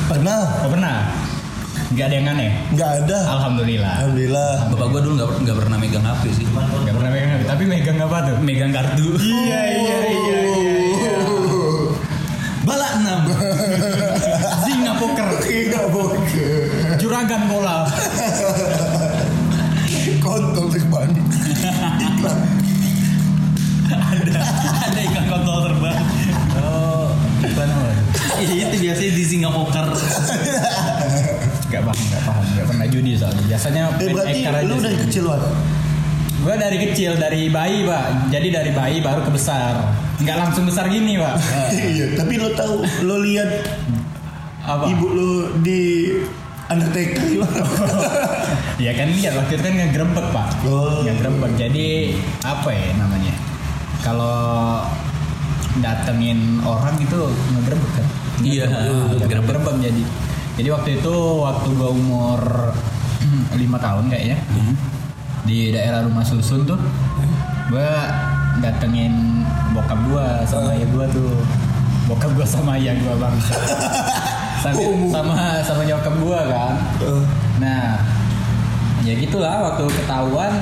Pernah? 0.06 0.62
Oh 0.62 0.70
pernah. 0.70 1.08
Gak 1.92 2.08
ada 2.08 2.16
yang 2.16 2.28
aneh. 2.32 2.52
Nggak 2.72 2.90
ada. 3.04 3.18
Alhamdulillah. 3.36 3.94
Alhamdulillah. 4.00 4.52
Bapak 4.72 4.86
gue 4.96 5.00
dulu 5.04 5.14
nggak 5.20 5.28
nggak 5.44 5.56
pernah 5.60 5.76
megang 5.76 6.04
HP 6.08 6.22
sih. 6.32 6.46
Gak 6.48 6.94
pernah 6.96 7.10
megang 7.12 7.30
HP. 7.36 7.42
Tapi 7.52 7.64
megang 7.68 7.98
apa 8.00 8.18
tuh? 8.24 8.36
Megang 8.40 8.72
kartu. 8.72 9.08
Iya 9.20 9.60
iya 9.76 9.98
iya 10.08 10.38
iya. 10.48 11.14
Bala 12.64 12.88
6. 12.96 13.28
Zinga 14.64 14.92
poker. 14.96 15.28
Iya 15.44 15.80
bokeh. 15.92 16.96
Juragan 16.96 17.42
bola. 17.52 17.84
Kontol 20.24 20.66
terbang. 20.72 21.12
Iklan. 22.00 22.38
ada 23.92 24.40
ada 24.88 25.00
ikan 25.12 25.24
kontol 25.28 25.58
terbang. 25.68 26.00
Oh, 26.56 27.12
iklan 27.44 27.68
apa? 27.68 27.92
Iya, 28.40 28.64
itu 28.72 28.76
biasanya 28.80 29.12
di 29.12 29.24
Singapura. 29.28 29.82
Gak 31.72 31.82
paham, 31.82 32.04
gak 32.12 32.22
paham. 32.22 32.44
Gak 32.52 32.66
pernah 32.68 32.86
judi 32.86 33.12
soalnya. 33.16 33.44
Biasanya 33.48 33.82
Eh 33.88 33.96
main 33.96 34.12
berarti 34.12 34.38
ekar 34.38 34.54
aja 34.54 34.64
lu 34.68 34.74
sih. 34.74 34.84
dari 34.84 34.96
kecil 35.00 35.24
Wan? 35.24 35.40
Gue 36.42 36.54
dari 36.58 36.78
kecil, 36.80 37.10
dari 37.16 37.42
bayi 37.48 37.78
pak. 37.82 38.04
Jadi 38.28 38.48
dari 38.50 38.70
bayi 38.70 38.96
baru 38.98 39.22
ke 39.22 39.30
besar. 39.30 39.72
Nggak 40.18 40.36
langsung 40.38 40.64
besar 40.66 40.86
gini 40.86 41.16
pak. 41.16 41.38
Iya, 41.72 42.12
tapi 42.12 42.34
lo 42.36 42.52
tahu 42.52 42.76
lo 43.02 43.16
lihat 43.22 43.50
Apa? 44.62 44.84
ibu 44.86 45.06
lo 45.08 45.30
di 45.58 46.12
Undertaker? 46.68 47.24
Ya 48.82 48.92
kan 48.92 49.08
lihat 49.08 49.32
waktu 49.32 49.54
itu 49.54 49.62
kan 49.62 49.74
ngegerebek 49.78 50.26
pak. 50.28 50.48
Oh. 50.66 51.00
Ngegerebek. 51.00 51.52
Jadi 51.54 52.18
apa 52.42 52.68
ya 52.68 52.90
namanya? 52.98 53.34
Kalau 54.02 54.82
datengin 55.78 56.58
orang 56.60 56.98
itu 56.98 57.18
ngegerebek 57.54 57.90
kan? 57.94 58.06
Iya, 58.42 58.64
ngegerebek. 58.66 59.30
Ngegerebek 59.30 59.76
jadi. 59.80 60.02
Jadi 60.52 60.68
waktu 60.68 60.90
itu 61.00 61.14
waktu 61.40 61.68
gue 61.72 61.90
umur 61.90 62.40
lima 63.60 63.78
tahun 63.78 64.08
kayaknya 64.08 64.38
di 65.42 65.70
daerah 65.70 66.04
rumah 66.04 66.22
susun 66.22 66.62
tuh 66.62 66.78
gue 67.66 67.90
datengin 68.60 69.42
bokap 69.72 69.98
gue 70.06 70.26
sama 70.44 70.70
ayah 70.76 70.86
gue 70.86 71.06
tuh 71.10 71.30
bokap 72.06 72.30
gue 72.36 72.44
sama 72.44 72.76
ayah 72.76 72.92
gue 72.92 73.14
bang 73.16 73.34
sama 74.62 74.78
sama 75.10 75.34
sama 75.64 75.82
nyokap 75.82 76.14
gue 76.14 76.38
kan 76.46 76.74
Eh, 77.00 77.22
Nah, 77.58 77.94
ya 79.02 79.14
gitulah 79.14 79.70
waktu 79.70 79.86
ketahuan 79.88 80.52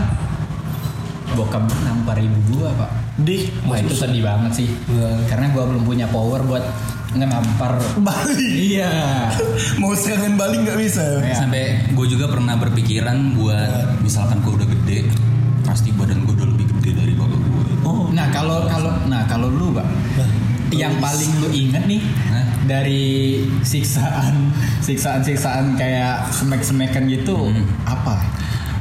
bokap 1.33 1.63
gue 1.65 1.81
nampar 1.81 2.17
ibu 2.19 2.39
gua 2.51 2.69
pak. 2.75 2.91
di 3.21 3.49
Wah 3.65 3.77
itu 3.77 3.93
sedih 3.95 4.21
banget 4.21 4.53
sih. 4.53 4.69
Iya. 4.89 5.29
Karena 5.29 5.49
gua 5.53 5.65
belum 5.65 5.85
punya 5.85 6.09
power 6.09 6.41
buat 6.45 6.65
ngenampar. 7.13 7.79
Bali. 7.99 8.77
Iya. 8.77 8.91
Mau 9.83 9.93
serangan 9.93 10.35
Bali 10.35 10.63
nggak 10.63 10.79
bisa. 10.79 11.21
Iya. 11.21 11.35
Sampai 11.37 11.91
gue 11.91 12.07
juga 12.07 12.31
pernah 12.31 12.55
berpikiran 12.55 13.35
buat 13.35 14.01
misalkan 14.01 14.41
gue 14.41 14.53
udah 14.55 14.69
gede, 14.69 15.11
pasti 15.63 15.91
badan 15.91 16.23
gue 16.23 16.35
udah 16.35 16.49
lebih 16.49 16.67
gede 16.79 16.91
dari 16.97 17.13
bapak 17.15 17.39
gue. 17.39 17.65
Oh. 17.83 18.07
Nah 18.11 18.31
kalau 18.31 18.67
kalau 18.67 18.93
nah 19.07 19.27
kalau 19.27 19.51
lu 19.51 19.75
pak, 19.75 19.87
yang 20.71 20.95
paling 20.99 21.31
lu 21.43 21.49
inget 21.51 21.83
nih 21.85 21.99
Hah? 22.31 22.47
dari 22.65 23.43
siksaan 23.67 24.55
siksaan 24.79 25.19
siksaan 25.19 25.75
kayak 25.75 26.31
semek 26.31 26.63
semekan 26.63 27.11
gitu 27.11 27.51
Hmm. 27.51 27.67
apa? 27.83 28.23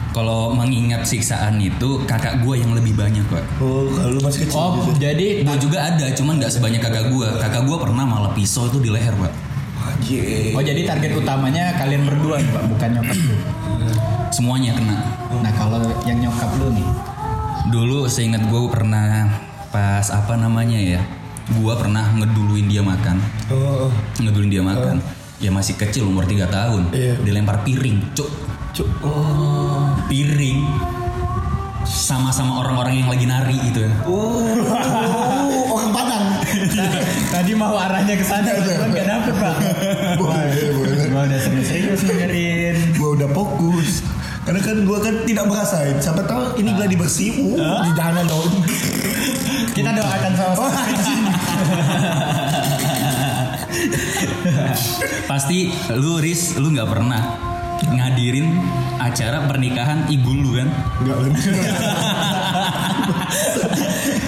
Kalau 0.09 0.51
mengingat 0.51 1.05
siksaan 1.05 1.61
itu 1.61 2.01
kakak 2.09 2.41
gue 2.41 2.57
yang 2.57 2.73
lebih 2.73 2.97
banyak 2.97 3.21
pak. 3.29 3.45
Oh, 3.61 3.85
kalau 3.93 4.17
lu 4.17 4.19
masih 4.25 4.49
kecil 4.49 4.57
Oh 4.57 4.71
gitu. 4.89 4.91
jadi 4.97 5.45
Gue 5.45 5.57
juga 5.61 5.85
ada, 5.85 6.05
cuman 6.17 6.41
nggak 6.41 6.49
sebanyak 6.49 6.81
kakak 6.81 7.13
gue. 7.13 7.27
Kakak 7.37 7.61
gue 7.69 7.77
pernah 7.77 8.03
malah 8.09 8.31
pisau 8.33 8.65
itu 8.65 8.81
di 8.81 8.89
leher 8.89 9.13
pak. 9.13 9.29
Anjir. 9.79 10.51
Oh 10.57 10.63
jadi 10.65 10.81
target 10.83 11.13
utamanya 11.13 11.77
kalian 11.77 12.09
berdua 12.09 12.41
nih 12.41 12.51
pak, 12.51 12.63
bukan 12.67 12.89
nyokap 12.97 13.17
lu. 13.21 13.35
Semuanya 14.29 14.71
kena. 14.73 14.97
Nah 15.39 15.53
kalau 15.53 15.81
yang 16.03 16.19
nyokap 16.19 16.49
lu 16.57 16.73
nih, 16.73 16.89
Dulu 17.69 18.09
seingat 18.09 18.41
gue 18.49 18.61
pernah 18.71 19.29
pas 19.69 20.07
apa 20.09 20.33
namanya 20.33 20.79
ya, 20.79 21.01
gue 21.53 21.73
pernah 21.77 22.07
ngeduluin 22.17 22.65
dia 22.65 22.81
makan, 22.81 23.21
Oh, 23.51 23.85
oh. 23.85 23.91
ngeduluin 24.17 24.49
dia 24.49 24.63
makan. 24.65 24.97
Ya 25.37 25.53
masih 25.53 25.77
kecil 25.77 26.03
umur 26.03 26.25
3 26.25 26.49
tahun, 26.49 26.89
Iya. 26.89 27.13
dilempar 27.21 27.61
piring, 27.61 28.11
Cuk. 28.17 28.27
Oh. 29.03 29.91
piring 30.09 30.63
sama-sama 31.89 32.61
orang-orang 32.65 33.01
yang 33.01 33.09
lagi 33.09 33.25
nari 33.25 33.57
gitu 33.69 33.85
ya. 33.85 33.91
Oh, 34.05 34.45
orang 35.73 35.91
Padang. 35.93 36.25
tadi 37.33 37.51
mau 37.57 37.73
arahnya 37.77 38.13
ke 38.13 38.25
sana, 38.25 38.53
cuman 38.61 38.89
gak 38.93 39.07
dapet 39.09 39.33
pak. 39.37 39.55
Boleh, 40.21 40.69
boleh. 40.77 41.05
Gua 41.09 41.25
udah 41.25 41.39
serius-serius 41.41 42.01
dengerin. 42.05 42.77
Gua 42.97 43.09
udah 43.17 43.29
fokus. 43.33 44.05
Karena 44.45 44.61
kan 44.61 44.77
gua 44.85 44.97
kan 45.01 45.15
tidak 45.25 45.45
merasain. 45.49 45.97
Siapa 45.97 46.21
tahu 46.25 46.57
ini 46.61 46.73
gladi 46.77 46.95
bersih. 46.97 47.57
Uh, 47.57 47.81
di 47.85 47.91
jangan 47.97 48.25
dong. 48.29 48.49
Kita 49.73 49.89
doakan 49.93 50.33
sama-sama. 50.37 50.69
Pasti 55.29 55.69
lu 55.93 56.17
Riz, 56.17 56.57
lu 56.57 56.73
nggak 56.73 56.89
pernah 56.89 57.48
ngadirin 57.85 58.47
acara 58.97 59.45
pernikahan 59.45 60.03
ibu 60.07 60.31
lu 60.33 60.49
kan? 60.55 60.67
Enggak 60.99 61.17
benar. 61.19 61.39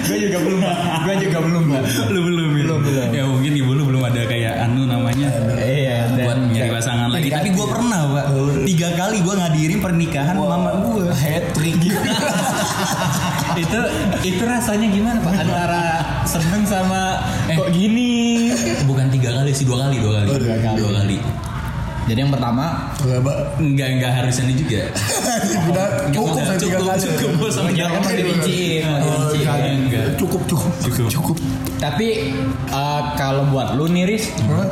gue 0.02 0.16
juga 0.18 0.38
belum, 0.40 0.60
gue 1.02 1.14
juga 1.20 1.38
belum 1.40 1.62
lu 1.64 1.78
belum, 2.08 2.48
belum, 2.52 2.78
belum. 2.82 3.08
Ya 3.10 3.24
mungkin 3.24 3.52
ibu 3.54 3.70
lu 3.72 3.82
belum 3.84 4.02
ada 4.02 4.22
kayak 4.24 4.54
anu 4.62 4.84
namanya 4.84 5.28
Iya, 5.56 6.08
dan- 6.08 6.22
buat 6.22 6.38
nyari 6.42 6.70
pasangan 6.70 7.08
lagi. 7.08 7.28
Tapi 7.28 7.48
gue 7.50 7.66
pernah 7.66 8.00
pak, 8.08 8.24
tiga 8.64 8.88
kali 8.94 9.16
gue 9.20 9.34
ngadirin 9.34 9.78
pernikahan 9.78 10.36
mama 10.36 10.70
gue. 10.82 11.06
Hat 11.08 11.44
trick 11.52 11.76
itu 13.54 13.80
itu 14.24 14.42
rasanya 14.42 14.86
gimana 14.88 15.18
pak? 15.20 15.32
Antara 15.36 15.84
seneng 16.24 16.64
sama 16.64 17.20
Eh. 17.46 17.56
kok 17.56 17.68
gini? 17.70 18.48
Bukan 18.84 19.06
tiga 19.10 19.30
kali 19.32 19.52
sih, 19.52 19.64
dua 19.64 19.86
kali, 19.86 19.96
dua 19.98 20.12
kali, 20.20 20.28
Oh, 20.28 20.38
dua 20.38 20.56
kali. 20.56 20.76
dua 20.78 20.90
kali. 20.96 21.16
Jadi 22.02 22.18
yang 22.18 22.32
pertama. 22.32 22.90
Enggak, 23.56 23.88
enggak 23.94 24.12
harus 24.12 24.36
ini 24.42 24.52
juga. 24.56 24.82
Udah 25.70 25.86
cukup 26.10 26.34
cukup, 26.58 26.88
cukup, 26.98 27.48
sama 27.48 27.70
Jangan 27.70 27.98
mau 27.98 28.10
dirinciin. 28.10 28.82
Cukup, 30.18 30.42
cukup, 30.46 30.72
Cukup. 30.82 31.06
cukup. 31.08 31.36
Tapi 31.78 32.08
eh, 32.68 33.02
kalau 33.14 33.46
buat 33.48 33.74
lu 33.74 33.86
nih 33.86 34.04
Riz, 34.04 34.30
Hah? 34.46 34.66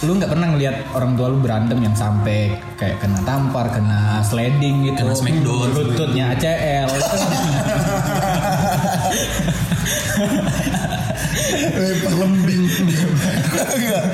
lu 0.00 0.16
nggak 0.16 0.32
pernah 0.32 0.48
ngelihat 0.48 0.76
orang 0.92 1.12
tua 1.12 1.28
lu 1.28 1.44
berantem 1.44 1.76
yang 1.78 1.92
sampai 1.92 2.48
kayak 2.76 2.96
kena 2.98 3.20
tampar, 3.20 3.68
kena 3.68 4.24
sliding 4.24 4.84
gitu, 4.86 5.04
Kena 5.04 5.12
smackdown. 5.12 5.68
lututnya 5.76 6.32
ACL. 6.32 6.88
lempar 11.78 12.12
lembing 12.18 12.64
enggak 13.78 14.04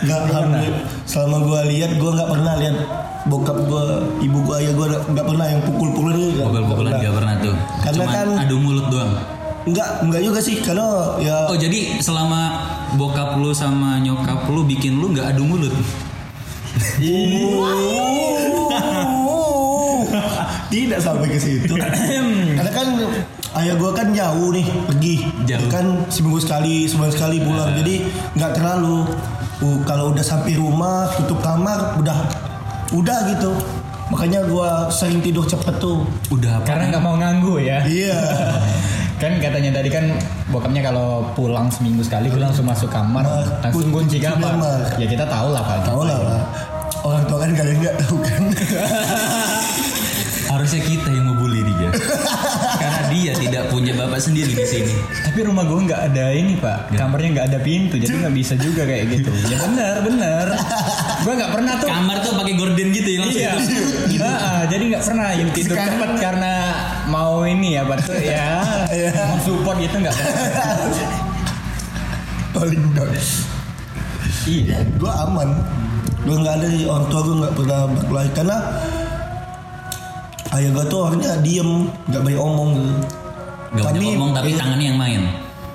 enggak 0.00 0.18
alhamdulillah 0.26 0.82
selama 1.04 1.36
gua 1.40 1.60
lihat 1.64 1.90
gua 1.96 2.10
nggak 2.12 2.30
pernah 2.30 2.52
lihat 2.56 2.76
bokap 3.22 3.56
gua 3.64 3.82
ibu 4.18 4.38
gua 4.40 4.54
ayah 4.58 4.72
gua 4.72 4.86
nggak 5.04 5.24
pernah 5.24 5.46
yang 5.46 5.60
pukul-pukul 5.62 6.10
itu 6.10 6.20
nggak- 6.32 6.46
Pukul-pukulan 6.46 6.90
nggak 6.90 7.02
gak 7.02 7.14
pernah 7.14 7.34
tuh. 7.38 7.54
Karena 7.80 7.98
Cuman 7.98 8.10
kan- 8.10 8.38
adu 8.40 8.56
mulut 8.56 8.86
doang. 8.88 9.12
enggak 9.60 9.88
enggak 10.00 10.20
juga 10.22 10.38
sih 10.40 10.56
karena 10.58 10.86
ya 11.18 11.34
Oh 11.44 11.54
jadi 11.54 11.98
selama 11.98 12.40
bokap 12.94 13.34
lu 13.36 13.50
sama 13.52 13.98
nyokap 13.98 14.46
lu 14.46 14.62
bikin 14.64 14.96
lu 14.96 15.10
nggak 15.10 15.26
adu 15.30 15.42
mulut? 15.44 15.70
tidak 20.70 20.98
sampai 20.98 21.26
ke 21.28 21.36
situ 21.36 21.72
karena 21.74 22.70
kan 22.70 22.86
ayah 23.56 23.74
gua 23.74 23.90
kan 23.90 24.10
jauh 24.10 24.48
nih 24.50 24.64
pergi 24.86 25.14
Jauh. 25.44 25.66
kan 25.66 25.84
seminggu 26.06 26.38
sekali 26.38 26.86
sebulan 26.86 27.10
sekali 27.10 27.36
pulang 27.40 27.70
jadi 27.74 27.94
nggak 28.32 28.50
terlalu 28.54 29.02
uh, 29.60 29.78
kalau 29.84 30.10
udah 30.10 30.22
sampai 30.22 30.54
rumah 30.54 31.08
tutup 31.16 31.40
kamar 31.40 31.96
udah 31.96 32.18
udah 32.90 33.18
gitu 33.30 33.54
makanya 34.10 34.42
gua 34.42 34.90
sering 34.90 35.22
tidur 35.22 35.46
cepet 35.46 35.78
tuh 35.78 36.02
Udah 36.28 36.58
apa? 36.58 36.66
Karena 36.66 36.84
nggak 36.90 37.02
mau 37.02 37.14
nganggu 37.14 37.62
ya. 37.62 37.78
iya 37.86 38.18
Kan 39.22 39.36
katanya 39.36 39.70
tadi 39.76 39.86
kan 39.86 40.16
bokapnya 40.48 40.80
kalau 40.82 41.22
pulang 41.36 41.68
seminggu 41.68 42.00
sekali 42.00 42.26
gue 42.26 42.40
langsung 42.40 42.64
masuk 42.64 42.88
kamar, 42.88 43.20
Nah, 43.20 43.44
langsung 43.60 43.92
kunci 43.92 44.16
kamar. 44.16 44.56
kamar. 44.56 44.80
Ya 44.96 45.04
kita 45.04 45.28
tahu 45.28 45.52
lah 45.52 45.60
pak. 45.60 45.84
tahu 45.84 46.02
lah 46.08 46.16
Pak. 46.16 46.42
orang 47.04 47.22
tua 47.28 47.38
kan 47.38 47.50
kalian 47.52 47.76
nggak 47.84 47.96
tahu 48.00 48.16
kan 48.16 48.42
Harusnya 50.48 50.80
kita 50.82 51.10
dia. 51.12 51.19
Dia 53.20 53.32
tidak 53.34 53.62
punya 53.68 53.92
bapak 53.92 54.16
sendiri 54.18 54.50
di 54.50 54.64
sini. 54.64 54.94
Tapi 55.20 55.38
rumah 55.42 55.62
gue 55.62 55.80
nggak 55.82 56.02
ada 56.08 56.24
ini 56.30 56.56
pak, 56.56 56.90
kamarnya 56.90 57.28
nggak 57.34 57.46
ada 57.48 57.58
pintu, 57.60 57.94
jadi 57.94 58.14
nggak 58.18 58.34
bisa 58.34 58.54
juga 58.56 58.82
kayak 58.82 59.04
gitu. 59.10 59.28
Ya 59.46 59.58
benar 59.60 59.94
benar. 60.00 60.46
Gue 61.20 61.32
nggak 61.34 61.50
pernah 61.50 61.72
tuh. 61.76 61.86
Kamar 61.86 62.16
tuh 62.20 62.32
pakai 62.34 62.54
gorden 62.54 62.88
gitu 62.90 63.08
ya 63.08 63.18
langsung. 63.18 63.40
Iya, 63.40 63.52
Ah, 64.20 64.62
jadi 64.64 64.82
nggak 64.88 65.02
pernah 65.02 65.28
yang 65.32 65.50
tidur 65.50 65.74
Sekarang- 65.74 65.96
cepet 65.96 66.10
karena 66.18 66.52
mau 67.06 67.42
ini 67.42 67.68
ya, 67.74 67.82
pak 67.84 67.98
tuh 68.02 68.16
ya, 68.16 68.48
mau 69.26 69.38
support 69.38 69.76
gitu 69.76 69.96
nggak. 69.96 70.14
pernah. 70.14 71.20
Paling 72.50 72.82
down. 72.92 73.10
Iya. 74.42 74.78
Gue 74.96 75.12
aman. 75.12 75.48
Gue 76.20 76.36
nggak 76.36 76.54
ada 76.56 76.66
di 76.68 76.84
orang 76.84 77.06
tua 77.08 77.20
gue 77.22 77.36
nggak 77.38 77.54
pernah 77.54 77.80
berkelahi 77.90 78.30
karena 78.34 78.56
ayah 80.50 80.70
gue 80.70 80.84
tuh 80.86 80.98
orangnya 81.00 81.38
diem, 81.38 81.70
nggak 82.06 82.22
banyak 82.22 82.40
omong 82.40 82.70
gitu. 82.74 82.92
Gak 83.70 83.84
banyak 83.86 84.02
ngomong 84.02 84.30
tapi 84.34 84.48
iya, 84.50 84.58
tangannya 84.58 84.86
yang 84.86 84.98
main. 84.98 85.22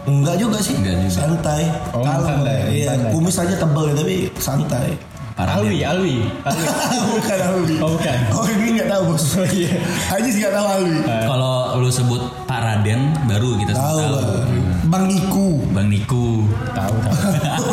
Enggak 0.05 0.36
juga 0.36 0.60
sih. 0.60 0.75
Enggak 0.75 1.00
juga. 1.00 1.15
Santai. 1.17 1.63
Oh, 1.96 2.03
Kalem. 2.03 2.27
santai, 2.27 2.58
Iya, 2.70 2.88
santai. 2.91 3.12
kumis 3.15 3.36
aja 3.39 3.55
tebal 3.55 3.86
ya, 3.88 3.96
tapi 3.96 4.15
santai. 4.36 4.89
Parah 5.36 5.60
Alwi, 5.60 5.75
dia. 5.75 5.91
Alwi, 5.91 6.15
Alwi. 6.48 6.65
bukan 7.10 7.39
Alwi. 7.41 7.75
Oh, 7.79 7.89
bukan. 7.91 8.17
Oh 8.32 8.46
ini 8.50 8.67
nggak 8.75 8.88
tahu 8.89 9.03
bos. 9.10 9.24
Oh 9.36 9.44
iya. 9.46 9.72
Aji 10.12 10.27
nggak 10.34 10.53
tahu 10.53 10.67
Alwi. 10.70 10.98
Kalau 11.03 11.55
lu 11.75 11.89
sebut 11.89 12.22
Pak 12.44 12.60
Raden 12.60 13.01
baru 13.27 13.50
kita 13.60 13.72
sebut 13.72 13.84
Tahu. 13.84 14.00
tahu. 14.00 14.15
Bang. 14.15 14.51
Bang 14.88 15.03
Niku. 15.08 15.48
Bang 15.72 15.88
Niku. 15.88 16.27
Tahu, 16.77 16.96
tahu. 17.01 17.15
Tahu, 17.48 17.67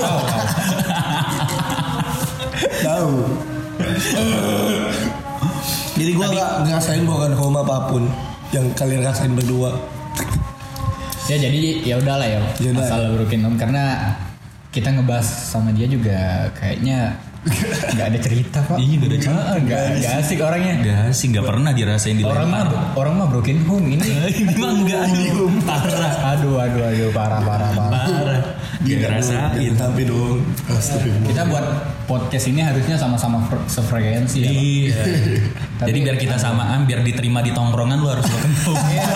tahu. 2.83 3.15
Tahu. 4.15 5.12
Jadi 5.93 6.11
gua 6.17 6.27
nggak 6.33 6.51
ngerasain 6.69 7.05
bukan 7.05 7.33
home 7.37 7.57
apa 7.61 7.77
pun 7.93 8.03
yang 8.53 8.67
kalian 8.77 9.05
rasain 9.05 9.33
berdua. 9.37 9.77
Ya 11.31 11.37
jadi 11.39 11.61
ya 11.87 11.95
udahlah 12.03 12.27
ya, 12.27 12.41
Ya 12.59 12.71
udah. 12.75 12.83
asal 12.85 13.01
broken 13.15 13.41
home 13.47 13.57
karena 13.57 14.17
kita 14.73 14.89
ngebahas 14.91 15.25
sama 15.25 15.71
dia 15.71 15.87
juga 15.87 16.49
kayaknya 16.57 17.15
nggak 17.43 18.07
ada 18.07 18.19
cerita 18.23 18.59
pak. 18.63 18.79
Iya, 18.79 18.95
nggak 19.03 19.11
ada 19.11 19.19
cerita. 19.19 19.43
Ah, 19.43 19.59
Nggak 19.59 19.81
nggak 19.99 20.15
asik 20.23 20.39
orangnya. 20.39 20.75
Gak 20.79 21.11
sih 21.11 21.27
nggak 21.35 21.45
pernah 21.51 21.71
dirasain 21.75 22.15
di 22.15 22.23
Orang 22.23 22.49
mah 22.55 22.63
orang 22.95 23.15
mah 23.19 23.27
broken 23.27 23.59
home 23.67 23.87
ini. 23.99 24.07
Ini 24.43 24.55
mah 24.55 24.71
enggak 24.71 25.03
parah. 25.67 26.39
aduh 26.39 26.55
aduh 26.63 26.83
aduh 26.87 27.11
parah 27.11 27.41
parah 27.43 27.71
parah. 27.75 28.03
Parah. 28.07 28.41
Gak 28.87 28.99
ngerasain. 29.03 29.73
Tapi 29.75 30.03
dong. 30.07 30.39
Kita 31.27 31.43
buat 31.51 31.67
podcast 32.07 32.47
ini 32.47 32.63
harusnya 32.63 32.95
sama-sama 32.95 33.43
fre- 33.51 33.67
sefrekuensi 33.67 34.39
ya. 34.39 34.51
Iya. 34.51 35.03
Jadi 35.91 35.99
biar 35.99 36.17
kita 36.23 36.39
samaan, 36.39 36.87
biar 36.87 37.03
diterima 37.03 37.43
di 37.43 37.51
tongkrongan 37.51 37.99
lu 37.99 38.07
harus 38.07 38.27
broken 38.31 38.55
home. 38.67 38.79
Iya. 38.93 39.07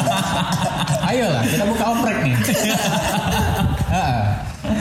Ayolah 1.07 1.43
kita 1.47 1.63
buka 1.63 1.85
oprek 1.95 2.19
nih. 2.27 2.35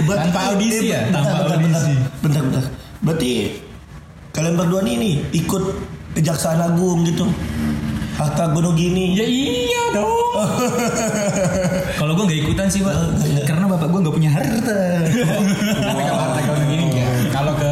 Tanpa 0.05 0.39
audisi 0.49 0.89
eh, 0.89 0.97
ya, 0.97 1.01
tanpa 1.13 1.45
audisi. 1.45 1.93
Bentar, 2.25 2.41
bentar. 2.41 2.84
Berarti 3.01 3.31
kalian 4.31 4.55
berdua 4.55 4.81
nih, 4.83 4.95
nih 4.95 5.13
ikut 5.33 5.63
kejaksaan 6.13 6.61
agung 6.61 7.03
gitu. 7.03 7.27
Harta 8.15 8.47
gunung 8.55 8.79
gini. 8.79 9.11
Ya 9.11 9.27
iya 9.27 9.83
dong. 9.91 10.15
Kalau 11.99 12.11
gue 12.15 12.23
nggak 12.27 12.39
ikutan 12.47 12.67
sih 12.67 12.79
pak, 12.79 12.95
karena 13.43 13.67
bapak 13.67 13.87
gue 13.91 13.99
nggak 14.03 14.15
punya 14.15 14.31
harta. 14.31 14.79
Tapi 15.75 16.01
kalau 16.03 16.19
harta 16.23 16.39
kayak 16.39 16.67
gini 16.67 16.83
enggak. 16.91 17.07
Kalau 17.31 17.53
ke 17.55 17.71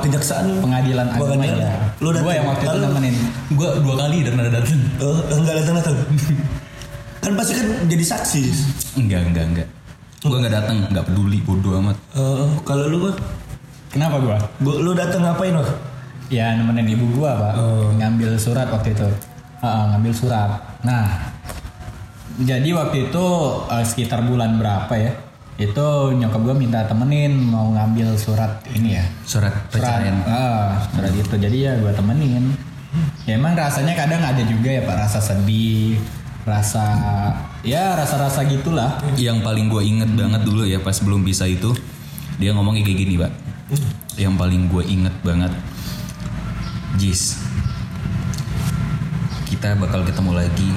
Kejaksaan 0.00 0.64
pengadilan 0.64 1.06
agama 1.12 1.36
Pengadilan. 1.36 1.60
ya. 1.60 1.70
Lu 2.00 2.08
datang. 2.08 2.24
Gua 2.24 2.32
yang 2.32 2.46
waktu 2.48 2.64
itu 2.64 2.78
nemenin. 2.80 3.14
gue 3.52 3.68
dua 3.84 3.94
kali 4.00 4.18
dan 4.24 4.34
ada 4.40 4.50
datang. 4.58 4.80
Oh, 4.98 5.18
enggak 5.28 5.54
datang 5.60 5.74
datang. 5.76 5.96
kan 7.24 7.32
pasti 7.36 7.52
kan 7.52 7.68
jadi 7.84 8.04
saksi. 8.08 8.42
Enggak 8.96 9.20
enggak 9.28 9.44
enggak. 9.44 9.68
Gue 10.20 10.36
nggak 10.36 10.52
datang, 10.52 10.76
nggak 10.88 11.04
peduli, 11.04 11.38
bodoh 11.44 11.80
amat. 11.80 11.96
Eh, 12.12 12.48
kalau 12.64 12.84
lu 12.88 12.98
Kenapa 13.90 14.22
gua? 14.22 14.38
gua 14.62 14.74
lu 14.78 14.94
datang 14.94 15.26
ngapain 15.26 15.50
Bang? 15.50 15.66
Ya 16.30 16.54
nemenin 16.54 16.94
ibu 16.94 17.10
gua 17.18 17.34
pak. 17.34 17.52
Oh. 17.58 17.90
Ngambil 17.98 18.38
surat 18.38 18.70
waktu 18.70 18.94
itu. 18.94 19.06
Heeh, 19.60 19.82
ngambil 19.92 20.12
surat. 20.14 20.50
Nah, 20.86 21.34
jadi 22.38 22.70
waktu 22.70 23.10
itu 23.10 23.26
eh, 23.66 23.84
sekitar 23.84 24.22
bulan 24.22 24.56
berapa 24.62 24.94
ya? 24.94 25.12
Itu 25.58 26.14
nyokap 26.14 26.40
gua 26.40 26.54
minta 26.54 26.86
temenin 26.86 27.34
mau 27.34 27.74
ngambil 27.74 28.14
surat 28.14 28.62
ini 28.72 28.94
ya. 28.96 29.04
Surat 29.26 29.52
Surat, 29.74 30.00
perceraian. 30.00 30.16
ah, 30.24 30.78
surat 30.94 31.12
itu. 31.12 31.34
Jadi 31.34 31.56
ya 31.66 31.74
gua 31.82 31.90
temenin. 31.90 32.54
Ya 33.26 33.38
emang 33.38 33.54
rasanya 33.54 33.94
kadang 33.94 34.22
ada 34.22 34.42
juga 34.42 34.66
ya 34.66 34.82
pak 34.82 34.98
rasa 34.98 35.22
sedih, 35.22 35.94
rasa 36.42 36.82
ya 37.62 37.94
rasa-rasa 37.94 38.42
gitulah. 38.46 38.98
Yang 39.14 39.46
paling 39.46 39.70
gue 39.70 39.82
inget 39.86 40.10
banget 40.10 40.42
dulu 40.42 40.66
ya 40.66 40.82
pas 40.82 40.98
belum 40.98 41.22
bisa 41.22 41.46
itu 41.46 41.70
dia 42.42 42.50
ngomongnya 42.50 42.82
kayak 42.82 42.98
gini 42.98 43.14
pak. 43.14 43.30
Yang 44.14 44.34
paling 44.36 44.62
gue 44.66 44.82
inget 44.84 45.14
banget, 45.22 45.52
Jis, 46.96 47.38
kita 49.46 49.78
bakal 49.78 50.02
ketemu 50.02 50.32
lagi, 50.36 50.70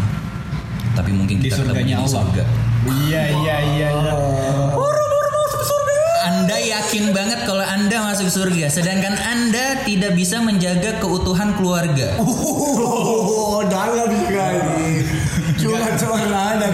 tapi 0.93 1.12
mungkin 1.12 1.41
Di 1.41 1.49
kita 1.49 1.60
ketemu 1.60 1.67
surganya 1.73 1.95
di 1.95 1.99
Allah. 1.99 2.13
surga. 2.23 2.43
Iya 2.84 3.23
iya 3.32 3.56
iya. 3.73 3.88
iya. 3.91 4.12
Anda 6.23 6.56
yakin 6.56 7.12
banget 7.12 7.43
kalau 7.43 7.63
Anda 7.63 7.97
masuk 8.06 8.32
surga, 8.32 8.71
sedangkan 8.71 9.15
Anda 9.15 9.84
tidak 9.84 10.15
bisa 10.15 10.39
menjaga 10.39 10.99
keutuhan 10.99 11.56
keluarga. 11.56 12.15
Oh, 12.19 13.60
dalam 13.63 14.08
sekali. 14.08 15.03
Curhat 15.60 15.95
seorang 15.95 16.32
anak. 16.32 16.73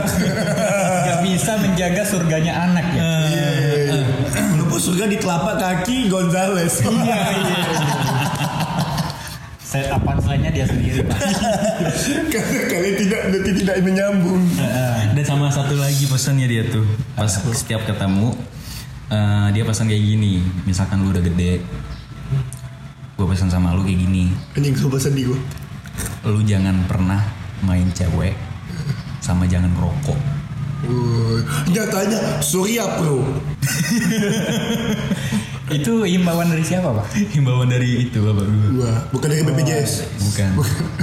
Gak 1.05 1.19
bisa 1.21 1.51
menjaga 1.58 2.01
surganya 2.05 2.53
anak 2.65 2.86
ya. 2.93 3.09
Surga 4.80 5.12
di 5.12 5.20
telapak 5.20 5.60
kaki 5.60 6.08
Gonzales. 6.08 6.80
Iya 6.88 7.20
iya. 7.36 7.62
Setup 9.60 10.02
punchline-nya 10.02 10.50
dia 10.50 10.65
sendiri 10.65 11.06
pak. 11.06 11.20
Karena 12.34 12.60
kalian 12.65 12.96
tidak 12.98 13.22
nanti 13.30 13.52
tidak 13.60 13.76
menyambung. 13.86 14.42
Dan 15.13 15.26
sama 15.28 15.52
satu 15.54 15.78
lagi 15.78 16.10
pesannya 16.10 16.48
dia 16.50 16.63
tuh, 16.72 16.88
pas 17.13 17.30
setiap 17.30 17.86
ketemu 17.86 18.34
eh, 19.13 19.48
dia 19.54 19.63
pesan 19.68 19.86
kayak 19.92 20.00
gini, 20.02 20.42
misalkan 20.65 21.06
lu 21.06 21.13
udah 21.13 21.22
gede, 21.22 21.62
gue 23.13 23.26
pesan 23.30 23.52
sama 23.54 23.78
lu 23.78 23.86
kayak 23.86 24.00
gini, 24.00 24.34
Anjing 24.58 24.74
gue 24.74 25.02
sedih 25.02 25.36
gue. 25.36 25.39
lu 26.26 26.42
jangan 26.48 26.88
pernah 26.88 27.20
main 27.62 27.92
cewek 27.94 28.34
sama 29.20 29.46
jangan 29.46 29.70
rokok. 29.78 30.38
Uh, 30.88 31.44
nyatanya 31.68 32.39
Surya 32.39 32.88
Pro. 32.96 33.20
Itu 35.70 36.02
himbauan 36.02 36.50
dari 36.50 36.65
siapa 36.65 36.89
pak? 36.89 37.13
Himbauan 37.13 37.70
dari 37.70 38.10
itu 38.10 38.18
bapak. 38.26 38.42
Wah, 38.82 39.06
bukan 39.13 39.28
dari 39.30 39.46
BPJS. 39.46 40.02
Bukan. 40.18 40.50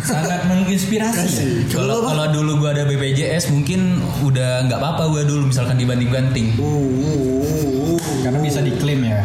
Sangat 0.02 0.42
menginspirasi. 0.50 1.14
ya? 1.14 1.22
Kasih. 1.22 1.50
Kalau 1.70 2.02
Kalau 2.02 2.10
kalau 2.10 2.26
dulu 2.34 2.66
gua 2.66 2.74
ada 2.74 2.82
BPJS 2.82 3.54
mungkin 3.54 4.02
udah 4.26 4.66
nggak 4.66 4.78
apa-apa 4.82 5.06
gua 5.06 5.22
dulu 5.22 5.54
misalkan 5.54 5.78
dibanding-banting. 5.78 6.58
Uh, 6.58 6.66
uh, 6.66 6.82
uh, 6.82 7.94
uh. 7.94 7.98
Karena 8.26 8.38
bisa 8.42 8.58
diklaim 8.58 9.06
ya. 9.06 9.22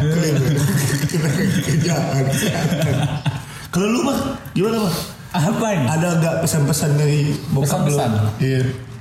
Kalau 3.74 3.86
lu 3.90 4.00
mah 4.06 4.38
gimana 4.54 4.86
mah? 4.86 4.94
Apa 5.32 5.66
ini? 5.74 5.86
Ada 5.90 6.08
nggak 6.22 6.34
pesan-pesan 6.46 6.90
dari 6.94 7.34
bokap 7.50 7.88
lu? 7.88 7.98
Pesan-pesan? 7.98 8.10
Iya. 8.38 8.91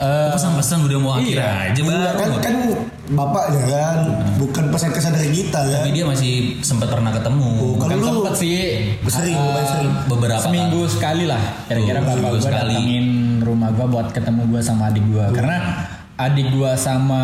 Eh, 0.00 0.32
Pesan-pesan 0.32 0.88
udah 0.88 0.96
mau 0.96 1.12
akhir 1.14 1.36
Iya. 1.36 1.76
aja 1.76 1.80
baru. 1.84 2.04
Kan, 2.16 2.28
kan 2.40 2.54
bapaknya 3.10 3.62
kan, 3.68 3.98
bukan 4.40 4.64
pesan-kesan 4.72 5.12
dari 5.12 5.28
kita 5.28 5.60
kan. 5.60 5.84
Tapi 5.84 5.92
dia 5.92 6.08
masih 6.08 6.32
sempat 6.60 6.88
pernah 6.88 7.12
ketemu. 7.12 7.76
Kalau 7.76 7.84
bukan 7.84 7.96
lu 8.00 8.06
sempet 8.08 8.34
sih. 8.34 8.58
sering, 9.04 9.36
lumayan 9.36 9.66
sering. 9.68 9.92
Beberapa 10.08 10.40
seminggu 10.40 10.80
sekali 10.88 11.28
lah. 11.28 11.42
Kira-kira 11.68 12.00
bapak 12.00 12.32
gue 12.32 12.40
sekali. 12.40 12.72
datengin 12.72 13.06
rumah 13.40 13.68
gue 13.70 13.86
buat 13.86 14.08
ketemu 14.08 14.42
gue 14.48 14.60
sama 14.60 14.88
adik 14.88 15.04
gue. 15.04 15.26
Karena 15.36 15.56
adik 16.16 16.48
gue 16.48 16.72
sama 16.76 17.22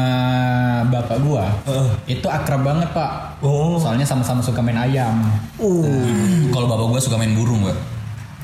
bapak 0.84 1.20
gue 1.20 1.44
Heeh. 1.68 1.88
itu 2.12 2.26
akrab 2.26 2.60
banget 2.60 2.92
pak. 2.92 3.40
Oh. 3.40 3.80
Soalnya 3.80 4.04
sama-sama 4.04 4.40
suka 4.40 4.60
main 4.60 4.76
ayam. 4.76 5.16
Uh. 5.56 5.80
Kalau 6.48 6.64
bapak 6.66 6.86
gua 6.88 7.00
suka 7.00 7.16
main 7.16 7.32
burung, 7.32 7.60
Pak. 7.62 7.76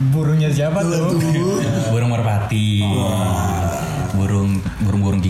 Burungnya 0.03 0.49
siapa 0.49 0.83
tuh? 0.83 1.15
Tuh. 1.15 1.61
burung 1.89 2.11
merpati. 2.11 2.81
Burung-burung 2.81 3.42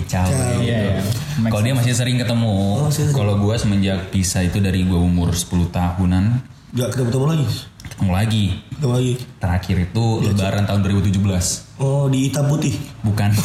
kicau. 0.02 0.26
Kicau. 0.26 0.60
gitu. 0.60 1.00
Make 1.38 1.50
Kalau 1.50 1.62
dia 1.62 1.72
masih 1.72 1.92
sering 1.92 2.16
ketemu. 2.16 2.54
Oh. 2.78 2.90
Kalau 2.90 3.34
gua 3.36 3.54
semenjak 3.54 4.10
pisah 4.10 4.42
itu 4.42 4.58
dari 4.58 4.82
gua 4.82 4.98
umur 4.98 5.30
10 5.30 5.46
tahunan 5.68 6.24
Gak 6.72 6.88
ketemu-ketemu 6.90 7.26
lagi. 7.28 7.46
ketemu 7.84 8.10
lagi. 8.10 8.44
Ketemu 8.72 8.92
lagi. 8.92 9.12
Terakhir 9.36 9.76
itu 9.82 10.04
lebaran 10.22 10.64
tahun 10.64 10.80
2017. 10.82 11.76
Oh, 11.76 12.08
di 12.08 12.18
hitam 12.26 12.48
putih. 12.48 12.74
Bukan. 13.02 13.30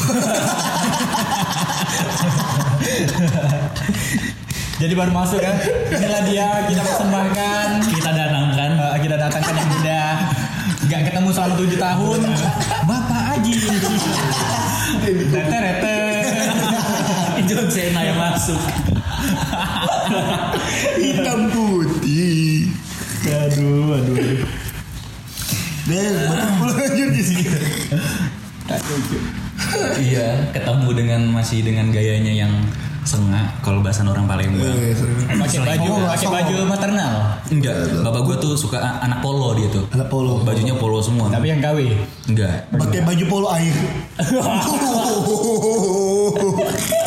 Jadi 4.78 4.94
baru 4.94 5.10
masuk 5.10 5.42
kan? 5.42 5.58
Inilah 5.90 6.22
dia 6.24 6.46
kita 6.64 6.82
persembahkan. 6.82 7.66
Kita 7.84 8.10
datangkan 8.10 8.70
Eh, 8.78 8.98
kita 9.00 9.16
datangkan 9.16 9.54
yang 9.54 9.70
udah 9.72 10.08
nggak 10.80 11.00
ketemu 11.04 11.28
selama 11.28 11.54
tujuh 11.54 11.76
tahun 11.76 12.20
bapak 12.82 13.22
Aji 13.36 13.52
tete 15.04 15.42
tete 15.44 15.96
John 17.48 17.66
Cena 17.66 18.00
yang 18.04 18.16
masuk. 18.16 18.60
Hitam 20.98 21.40
putih. 21.48 22.68
aduh 23.28 23.92
aduh 23.92 24.16
Deh, 25.84 25.88
betul 25.88 26.70
lanjut 26.70 27.08
di 27.10 27.22
sini. 27.22 27.44
iya, 29.98 30.48
ketemu 30.52 30.88
dengan 30.92 31.20
masih 31.28 31.60
dengan 31.60 31.88
gayanya 31.88 32.30
yang 32.30 32.52
sengak 33.02 33.48
kalau 33.60 33.80
bahasan 33.80 34.04
orang 34.04 34.24
Palembang. 34.24 34.68
pakai 35.24 35.60
baju 35.64 35.90
Oh, 35.90 36.06
pakai 36.06 36.24
so. 36.24 36.32
baju 36.32 36.54
maternal 36.68 37.12
Enggak, 37.48 37.76
bapak 38.04 38.20
gua 38.20 38.36
tuh 38.36 38.52
suka 38.52 39.00
anak 39.00 39.20
polo 39.20 39.56
dia 39.56 39.64
tuh. 39.72 39.88
Anak 39.88 40.12
polo. 40.12 40.44
Bajunya 40.44 40.76
polo 40.76 41.00
semua. 41.00 41.32
tapi 41.32 41.48
yang 41.48 41.58
KW 41.58 41.88
Enggak. 42.28 42.68
Pakai 42.68 43.00
baju 43.00 43.24
polo 43.24 43.48
air. 43.48 43.72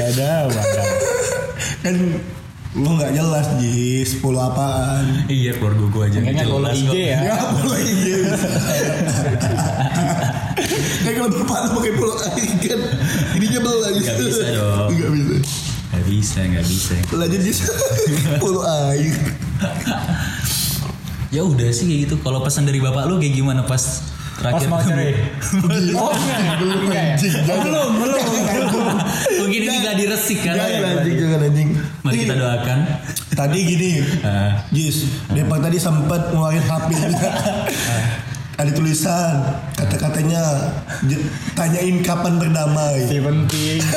Gak 0.00 0.08
ada 0.16 0.32
kan 1.80 1.94
lu 2.70 2.90
nggak 2.94 3.12
jelas 3.12 3.50
Jis 3.58 4.16
polo 4.16 4.38
apaan 4.38 5.26
Iya, 5.26 5.58
keluarga 5.58 5.84
gua 5.86 6.04
aja. 6.06 6.18
Kayaknya 6.18 6.44
Jelas. 6.46 6.74
IG 6.78 6.94
ya 6.94 7.18
ya 7.20 7.34
polo 7.52 7.72
air 7.74 7.90
kayak 11.00 11.14
kalau 11.16 11.30
bapak 11.34 11.60
pakai 11.72 11.92
polo 11.94 12.14
air 12.16 12.50
kan 12.60 12.80
ininya 13.34 13.60
belang 13.60 13.92
Nggak 13.92 14.16
bisa 14.18 14.44
dong. 14.52 14.88
nggak 14.88 15.10
bisa 15.10 15.36
Gak 15.90 16.04
bisa, 16.06 16.40
gak 16.46 16.64
bisa. 16.64 16.94
lanjut 17.12 17.40
Jis 17.42 17.58
polo 18.42 18.62
air 18.62 19.14
Ya 21.30 21.42
udah 21.42 21.70
sih 21.70 21.86
kayak 21.86 22.00
gitu. 22.06 22.14
Kalau 22.20 22.38
pesan 22.40 22.66
dari 22.66 22.78
bapak 22.78 23.06
lu 23.06 23.14
kayak 23.16 23.34
gimana 23.36 23.62
pas 23.62 24.02
pas 24.40 24.56
terakhir? 24.56 24.68
mau 24.72 24.80
cerai 24.80 25.12
oh 25.92 26.12
belum 26.60 26.80
anjing. 26.88 27.34
Belum 27.44 27.90
belum. 28.00 28.24
Mungkin 29.44 29.60
ini 29.68 29.76
gak 29.84 29.96
diresik 30.00 30.38
kan? 30.40 30.56
jangan 30.56 30.90
anjing 30.96 31.16
jangan 31.20 31.40
anjing. 31.44 31.68
Mari 32.00 32.16
kita 32.24 32.34
doakan. 32.40 32.78
tadi 33.36 33.58
gini 33.62 33.92
Ah. 34.24 34.64
Jis 34.72 35.06
Depa 35.32 35.60
tadi 35.60 35.76
sempat 35.76 36.32
ngeluarin 36.32 36.64
HP 36.64 36.88
ada 38.60 38.76
tulisan 38.76 39.40
kata-katanya 39.72 40.42
tanyain 41.56 42.04
kapan 42.04 42.36
berdamai. 42.36 43.08
Si 43.08 43.16
penting. 43.16 43.80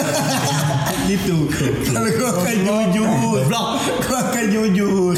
Gitu. 1.04 1.52
Kalau 1.92 2.08
gue 2.08 2.30
akan 2.32 2.58
jujur. 2.64 3.44
Goblok. 3.44 3.68
gue 4.08 4.20
akan 4.24 4.46
jujur 4.48 5.16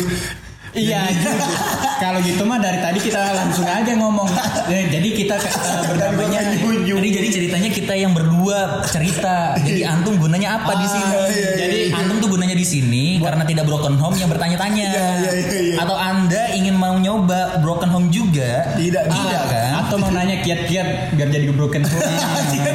Iya, 0.75 0.99
jujur. 1.09 1.35
kalau 2.03 2.19
gitu 2.19 2.43
mah 2.43 2.59
dari 2.59 2.77
tadi 2.77 2.99
kita 2.99 3.31
langsung 3.31 3.63
aja 3.63 3.91
ngomong. 3.95 4.27
Eh, 4.67 4.91
Jadi 4.91 5.09
kita 5.15 5.35
jujur 6.55 6.95
Jadi 6.95 7.09
jadi 7.11 7.27
ceritanya 7.29 7.69
kita 7.69 7.93
yang 7.93 8.11
berdua 8.11 8.83
cerita. 8.85 9.55
Jadi 9.57 9.81
antum 9.81 10.15
gunanya 10.15 10.59
apa 10.59 10.75
di 10.75 10.87
sini? 10.87 11.03
Ah, 11.07 11.25
iya, 11.25 11.31
iya, 11.31 11.49
jadi 11.57 11.77
iya. 11.87 11.95
antum 11.95 12.17
tuh 12.19 12.29
gunanya 12.29 12.53
di 12.53 12.63
sini 12.63 13.19
karena 13.19 13.43
tidak 13.43 13.65
broken 13.65 13.95
home 13.95 14.15
yang 14.15 14.27
bertanya-tanya. 14.27 14.87
Iya, 14.95 15.07
iya, 15.17 15.31
iya, 15.33 15.59
iya. 15.61 15.75
Atau 15.81 15.95
anda 15.95 16.51
ingin 16.51 16.75
mau 16.75 16.95
nyoba 16.95 17.57
broken 17.59 17.89
home 17.89 18.07
juga? 18.09 18.75
Tidak, 18.75 19.03
tidak 19.07 19.41
Ah, 19.41 19.47
kan? 19.47 19.71
atau 19.85 19.95
mau 19.97 20.09
nanya 20.09 20.41
kiat-kiat 20.41 21.13
biar 21.13 21.29
jadi 21.29 21.45
broken 21.51 21.83
home 21.83 22.03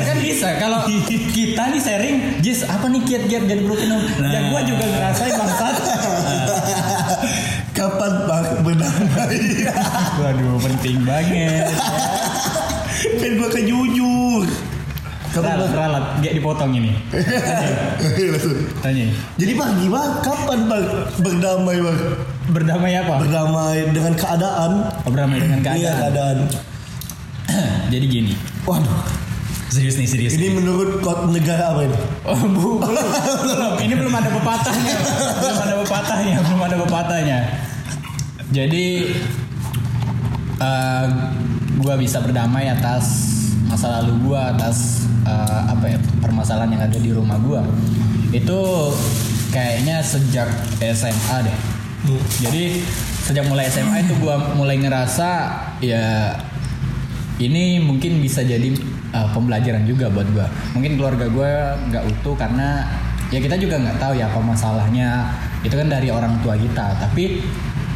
kan 0.00 0.16
bisa 0.20 0.48
kalau 0.58 0.86
kita 1.08 1.62
nih 1.68 1.80
sharing 1.80 2.16
Jis 2.38 2.62
apa 2.64 2.86
nih 2.86 3.02
kiat-kiat 3.02 3.42
jadi 3.44 3.62
broken 3.62 3.88
home 3.90 4.06
ya 4.20 4.30
Nah. 4.30 4.42
gua 4.48 4.60
juga 4.62 4.84
ngerasain 4.86 5.34
bangsat 5.34 5.74
kapan 7.80 8.12
bang 8.28 8.46
berdamai 8.60 9.40
waduh 10.20 10.56
penting 10.68 11.00
banget. 11.08 11.72
Kan 13.16 13.30
gue 13.40 13.48
akan 13.48 13.64
jujur 13.64 14.44
kapan 15.32 15.56
ralat 15.56 15.72
ralat. 15.72 16.04
Gak 16.20 16.34
dipotong 16.36 16.76
ini. 16.76 16.92
Langsung. 18.36 18.60
tanya. 18.84 19.08
Jadi 19.40 19.52
bang 19.56 19.72
gimana? 19.80 20.20
Kapan 20.20 20.58
bang 20.68 20.84
berdamai 21.24 21.76
bang 21.80 21.98
berdamai 22.52 22.92
apa? 23.00 23.14
Berdamai 23.24 23.78
dengan 23.96 24.12
keadaan. 24.12 24.70
Oh, 25.06 25.08
berdamai 25.08 25.38
dengan 25.40 25.58
iya 25.72 25.96
keadaan. 25.96 25.98
keadaan. 26.04 26.38
Jadi 27.96 28.04
gini. 28.04 28.32
Waduh. 28.68 29.00
Serius 29.70 29.94
nih 30.02 30.08
serius. 30.10 30.34
ini 30.34 30.50
menurut 30.50 30.98
kod 30.98 31.30
negara 31.30 31.70
apa 31.70 31.86
ini? 31.86 31.94
Oh, 32.26 32.34
bu, 32.42 32.82
belum, 32.82 33.06
belum. 33.46 33.72
Ini 33.78 33.94
belum 33.94 34.14
ada 34.18 34.28
pepatahnya. 34.34 34.94
belum 35.38 35.58
ada 35.62 35.74
pepatahnya, 35.86 36.36
belum 36.42 36.60
ada 36.66 36.76
pepatahnya. 36.82 37.38
Jadi 38.50 38.86
eh 40.60 41.06
gua 41.80 41.94
bisa 41.96 42.20
berdamai 42.20 42.68
atas 42.68 43.06
masa 43.70 44.02
lalu 44.02 44.30
gua, 44.30 44.50
atas 44.52 45.06
eh, 45.22 45.60
apa 45.70 45.86
ya 45.86 45.98
permasalahan 46.18 46.74
yang 46.74 46.82
ada 46.82 46.98
di 46.98 47.10
rumah 47.14 47.38
gua. 47.38 47.62
Itu 48.34 48.90
kayaknya 49.54 50.02
sejak 50.02 50.50
SMA 50.82 51.36
deh. 51.46 51.58
Jadi 52.40 52.82
sejak 53.28 53.46
mulai 53.46 53.70
SMA 53.70 54.02
itu 54.02 54.18
gua 54.18 54.40
mulai 54.58 54.80
ngerasa 54.80 55.30
ya 55.84 56.34
ini 57.40 57.80
mungkin 57.80 58.20
bisa 58.20 58.44
jadi 58.44 58.68
uh, 59.16 59.28
pembelajaran 59.32 59.86
juga 59.86 60.10
buat 60.10 60.28
gua. 60.34 60.46
Mungkin 60.74 60.98
keluarga 60.98 61.26
gua 61.30 61.78
nggak 61.88 62.04
utuh 62.18 62.34
karena 62.36 62.84
ya 63.30 63.38
kita 63.38 63.56
juga 63.56 63.78
nggak 63.80 63.96
tahu 64.02 64.12
ya 64.18 64.26
apa 64.28 64.40
masalahnya. 64.42 65.30
Itu 65.60 65.76
kan 65.76 65.92
dari 65.92 66.08
orang 66.08 66.40
tua 66.40 66.56
kita. 66.56 66.96
Tapi 67.00 67.40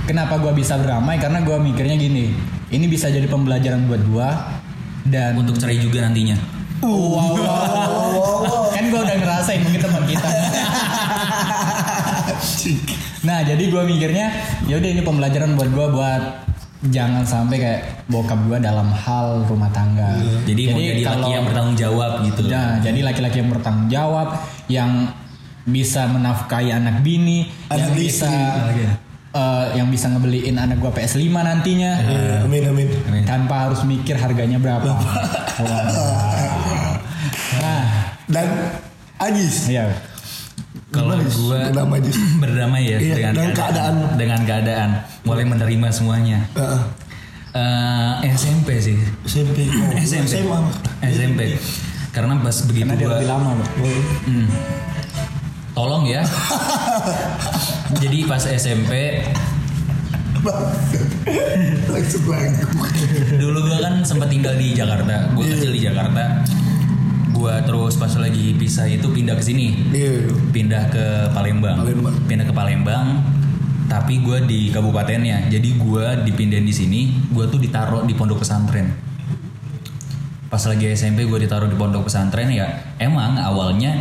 kenapa 0.04 0.36
gua 0.36 0.52
bisa 0.52 0.76
berdamai? 0.76 1.16
Karena 1.16 1.40
gua 1.40 1.58
mikirnya 1.58 1.96
gini, 1.96 2.32
ini 2.70 2.86
bisa 2.86 3.08
jadi 3.08 3.24
pembelajaran 3.24 3.84
buat 3.84 4.02
gua 4.08 4.28
dan 5.04 5.36
Untuk 5.36 5.56
cerai 5.56 5.76
juga 5.76 6.04
nantinya. 6.04 6.36
wow, 6.80 6.92
wow, 6.92 7.36
wow, 7.36 8.12
wow. 8.44 8.64
kan 8.72 8.84
gua 8.88 9.00
udah 9.02 9.16
ngerasain 9.16 9.60
mungkin 9.60 9.80
teman 9.80 10.04
kita. 10.04 10.28
Nah, 13.24 13.40
jadi 13.40 13.64
gua 13.72 13.82
mikirnya 13.84 14.26
ya 14.68 14.76
udah 14.76 14.90
ini 14.90 15.00
pembelajaran 15.00 15.56
buat 15.56 15.70
gua 15.72 15.86
buat 15.88 16.22
jangan 16.84 17.24
sampai 17.24 17.56
kayak 17.56 17.80
bokap 18.12 18.36
gua 18.44 18.60
dalam 18.60 18.92
hal 18.92 19.48
rumah 19.48 19.72
tangga. 19.72 20.20
Jadi, 20.44 20.62
mau 20.68 20.80
jadi 20.80 21.00
laki 21.00 21.08
kalau- 21.08 21.32
yang 21.32 21.44
bertanggung 21.48 21.78
jawab 21.78 22.12
gitu. 22.24 22.42
Nah, 22.48 22.80
jadi 22.84 23.00
laki-laki 23.00 23.36
yang 23.40 23.48
bertanggung 23.48 23.88
jawab 23.88 24.28
yang 24.68 25.08
bisa 25.64 26.04
menafkahi 26.04 26.68
anak 26.68 27.00
bini, 27.00 27.48
yang 27.72 27.88
Anak 27.88 27.96
bisa 27.96 28.28
istri. 28.28 28.84
Eh, 29.34 29.66
yang 29.74 29.90
bisa 29.90 30.06
ngebeliin 30.08 30.54
anak 30.54 30.78
gua 30.78 30.90
PS5 30.90 31.26
nantinya 31.28 31.92
Eh, 32.00 32.46
amin 32.46 32.62
amin 32.70 32.88
Amin. 33.04 33.22
tanpa 33.24 33.66
harus 33.66 33.82
mikir 33.82 34.14
harganya 34.14 34.56
berapa. 34.56 34.86
Wah. 34.86 35.84
Nah, 37.54 37.82
dan 38.26 38.46
Ajis 39.16 39.68
iya. 39.68 39.90
Kalau 40.90 41.18
gua 41.18 41.70
Berdamai, 41.70 41.98
berdamai 42.38 42.82
ya 42.86 42.98
Iya, 42.98 43.14
dengan, 43.18 43.32
dengan 43.34 43.52
keadaan. 43.52 43.94
dengan 44.14 44.40
keadaan, 44.42 44.90
mulai 45.22 45.44
menerima 45.44 45.88
semuanya. 45.90 46.38
Heeh. 46.54 46.82
Eh, 47.54 48.34
SMP 48.34 48.78
sih, 48.78 48.98
SMP 49.24 49.66
oh, 49.70 49.94
SMP, 50.06 50.42
SMA 50.42 50.58
SMP. 51.06 51.40
Karena 52.10 52.38
pas 52.38 52.54
begitu 52.62 52.86
Karena 52.86 52.98
dia 52.98 53.08
lebih 53.10 53.26
lama, 53.26 53.50
Bang. 53.58 53.70
Oh. 53.78 54.02
Hmm. 54.26 54.46
Tolong 55.74 56.06
ya. 56.06 56.22
Jadi 58.00 58.18
pas 58.24 58.42
SMP 58.42 59.20
dulu 63.40 63.58
gua 63.64 63.78
kan 63.80 63.94
sempat 64.04 64.28
tinggal 64.28 64.54
di 64.60 64.76
Jakarta, 64.76 65.32
gua 65.32 65.44
Iya. 65.44 65.52
kecil 65.56 65.70
di 65.72 65.80
Jakarta. 65.82 66.24
Gua 67.34 67.60
terus 67.66 67.98
pas 67.98 68.12
lagi 68.14 68.54
pisah 68.54 68.86
itu 68.86 69.10
pindah 69.10 69.34
ke 69.36 69.44
sini. 69.44 69.90
iya 69.90 70.30
pindah 70.54 70.88
ke 70.88 71.04
Palembang. 71.34 71.82
Palembang. 71.82 72.14
Pindah 72.24 72.46
ke 72.46 72.54
Palembang. 72.54 73.06
Tapi 73.84 74.24
gue 74.24 74.38
di 74.48 74.60
kabupatennya. 74.72 75.52
Jadi 75.52 75.76
gue 75.76 76.06
dipindahin 76.24 76.64
di 76.64 76.72
sini. 76.72 77.00
Gue 77.28 77.44
tuh 77.52 77.60
ditaruh 77.60 78.08
di 78.08 78.16
pondok 78.16 78.40
pesantren. 78.40 78.96
Pas 80.48 80.62
lagi 80.64 80.88
SMP 80.88 81.28
gue 81.28 81.38
ditaruh 81.44 81.68
di 81.68 81.76
pondok 81.76 82.08
pesantren 82.08 82.48
ya. 82.48 82.64
Emang 82.96 83.36
awalnya 83.36 84.00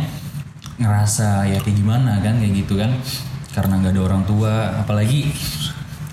ngerasa 0.80 1.48
ya 1.48 1.58
kayak 1.62 1.76
gimana 1.76 2.20
kan 2.20 2.38
kayak 2.38 2.54
gitu 2.64 2.78
kan. 2.78 2.90
Karena 3.54 3.78
nggak 3.78 3.94
ada 3.94 4.02
orang 4.02 4.22
tua. 4.26 4.82
Apalagi 4.82 5.30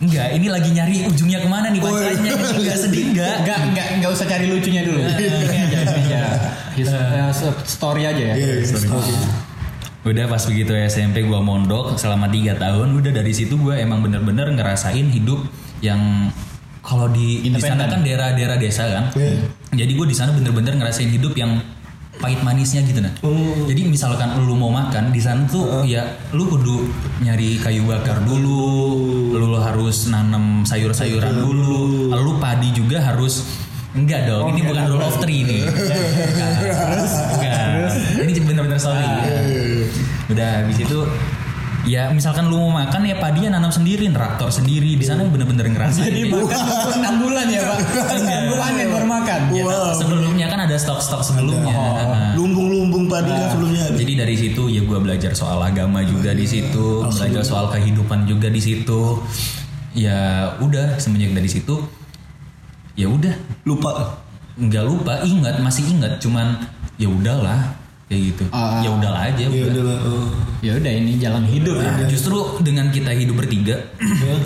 Enggak, 0.01 0.33
ini 0.33 0.49
lagi 0.49 0.73
nyari 0.73 1.05
ujungnya 1.05 1.45
ke 1.45 1.45
mana 1.45 1.69
nih 1.69 1.77
bacanya 1.77 2.33
Enggak 2.33 2.73
sedih 2.73 3.13
enggak 3.13 3.45
Enggak, 3.45 3.57
enggak, 3.69 4.01
enggak 4.01 4.09
usah 4.09 4.25
cari 4.25 4.49
lucunya 4.49 4.81
dulu. 4.81 4.97
Eh, 4.97 5.13
story 7.69 8.09
aja 8.09 8.17
ya. 8.17 8.33
iya 8.33 8.65
story. 8.65 9.13
Udah 10.01 10.25
pas 10.25 10.41
begitu 10.49 10.73
SMP 10.89 11.21
gua 11.21 11.45
mondok 11.45 12.01
selama 12.01 12.33
tiga 12.33 12.57
tahun, 12.57 12.97
udah 12.97 13.13
dari 13.13 13.29
situ 13.29 13.61
gua 13.61 13.77
emang 13.77 14.01
bener-bener 14.01 14.49
ngerasain 14.49 15.05
hidup 15.13 15.45
yang 15.85 16.33
kalau 16.81 17.05
di 17.13 17.45
di 17.45 17.61
sana 17.61 17.85
kan 17.85 18.01
daerah-daerah 18.01 18.57
desa 18.57 18.89
kan. 18.89 19.13
Iya. 19.13 19.37
Jadi 19.85 19.91
gue 19.93 20.07
di 20.09 20.17
sana 20.17 20.33
bener-bener 20.33 20.81
ngerasain 20.81 21.13
hidup 21.13 21.37
yang 21.37 21.61
pahit 22.21 22.39
manisnya 22.45 22.85
gitu 22.85 23.01
nah. 23.01 23.11
Oh. 23.25 23.65
Jadi 23.65 23.89
misalkan 23.89 24.37
lu 24.45 24.53
mau 24.53 24.69
makan 24.69 25.09
di 25.09 25.19
sana 25.19 25.43
tuh 25.49 25.83
ya 25.83 26.05
lu 26.31 26.45
kudu 26.45 26.87
nyari 27.25 27.57
kayu 27.57 27.83
bakar 27.89 28.21
dulu, 28.23 29.33
lu 29.33 29.57
harus 29.57 30.07
nanam 30.07 30.61
sayur-sayuran 30.63 31.33
dulu, 31.33 32.13
lalu 32.13 32.31
padi 32.37 32.69
juga 32.71 33.01
harus 33.01 33.43
Enggak 33.91 34.23
dong, 34.23 34.55
ini 34.55 34.63
bukan 34.63 34.87
rule 34.87 35.03
of 35.03 35.19
three 35.19 35.43
nih. 35.43 35.67
Terus, 36.63 37.13
Ini 38.23 38.31
bener-bener 38.39 38.79
sorry. 38.79 39.03
Udah 40.31 40.63
habis 40.63 40.79
itu 40.79 40.99
ya 41.83 42.13
misalkan 42.13 42.47
lu 42.47 42.55
mau 42.55 42.79
makan 42.79 43.03
ya 43.03 43.19
padinya 43.19 43.59
nanam 43.59 43.67
sendiri, 43.67 44.07
traktor 44.13 44.47
sendiri 44.47 44.95
di 44.95 45.05
sana 45.05 45.27
bener-bener 45.27 45.67
ngerasain. 45.75 46.07
Jadi 46.07 46.31
makan 46.31 47.13
untuk 47.91 48.17
enam 48.17 48.17
bulan 48.17 48.23
ya 48.23 48.23
pak. 48.23 48.31
Enam 48.31 48.43
bulan 48.47 48.71
ya 48.71 48.85
baru 48.87 49.07
makan. 49.07 49.39
Ya, 49.51 49.65
sebelumnya 49.93 50.45
kan 50.47 50.59
ada 50.63 50.75
stok-stok 50.79 51.21
sebelumnya. 51.21 51.75
Nah, 51.75 52.33
Lumbung-lumbung 52.39 53.05
padi 53.11 53.31
kan 53.31 53.47
sebelumnya 53.51 53.81
ada. 53.91 53.97
Jadi 53.99 54.13
dari 54.15 54.35
situ 54.39 54.63
ya 54.71 54.81
gue 54.81 54.99
belajar 54.99 55.31
soal 55.35 55.59
agama 55.59 55.99
juga 56.07 56.31
di 56.31 56.47
situ, 56.47 57.03
belajar 57.03 57.43
soal 57.43 57.67
kehidupan 57.69 58.25
juga 58.25 58.47
di 58.47 58.61
situ. 58.63 59.19
Ya 59.91 60.51
udah 60.63 60.95
semenjak 61.03 61.35
dari 61.35 61.51
situ, 61.51 61.75
ya 62.95 63.11
udah 63.11 63.35
Lupa. 63.67 64.23
nggak 64.51 64.83
lupa, 64.83 65.23
ingat 65.23 65.63
masih 65.63 65.83
ingat, 65.95 66.19
cuman 66.19 66.59
ya 66.99 67.07
udahlah 67.07 67.75
kayak 68.11 68.35
gitu. 68.35 68.43
Ah. 68.51 68.83
ya 68.83 68.91
udahlah 68.91 69.31
aja. 69.31 69.47
Ya 69.47 69.63
udah. 69.71 69.83
oh. 70.05 70.27
Ya 70.61 70.77
udah 70.77 70.91
ini 70.91 71.17
jalan 71.17 71.47
hidup 71.47 71.79
ya. 71.79 71.87
Nah, 71.87 72.05
justru 72.11 72.35
dengan 72.61 72.91
kita 72.91 73.15
hidup 73.15 73.39
bertiga, 73.41 73.79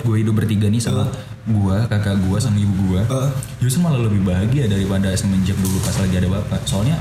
gue 0.06 0.16
hidup 0.16 0.38
bertiga 0.38 0.70
nih 0.70 0.80
sama 0.80 1.10
gue, 1.46 1.76
kakak 1.86 2.18
gue 2.20 2.38
sama 2.38 2.56
ibu 2.56 2.74
gue, 2.88 3.02
Heeh. 3.02 3.30
justru 3.58 3.78
malah 3.78 4.02
lebih 4.02 4.20
bahagia 4.20 4.66
daripada 4.66 5.14
semenjak 5.14 5.54
dulu 5.56 5.78
pas 5.78 5.94
lagi 5.94 6.14
ada 6.16 6.28
bapak. 6.28 6.60
Soalnya 6.62 6.98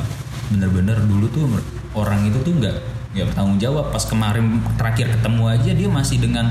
bener-bener 0.47 1.01
dulu 1.01 1.25
tuh 1.27 1.49
orang 1.91 2.23
itu 2.23 2.37
tuh 2.39 2.53
nggak 2.53 2.77
nggak 3.11 3.25
bertanggung 3.27 3.57
jawab. 3.57 3.89
Pas 3.89 4.03
kemarin 4.03 4.45
terakhir 4.75 5.09
ketemu 5.11 5.43
aja 5.47 5.71
dia 5.71 5.89
masih 5.89 6.17
dengan 6.19 6.45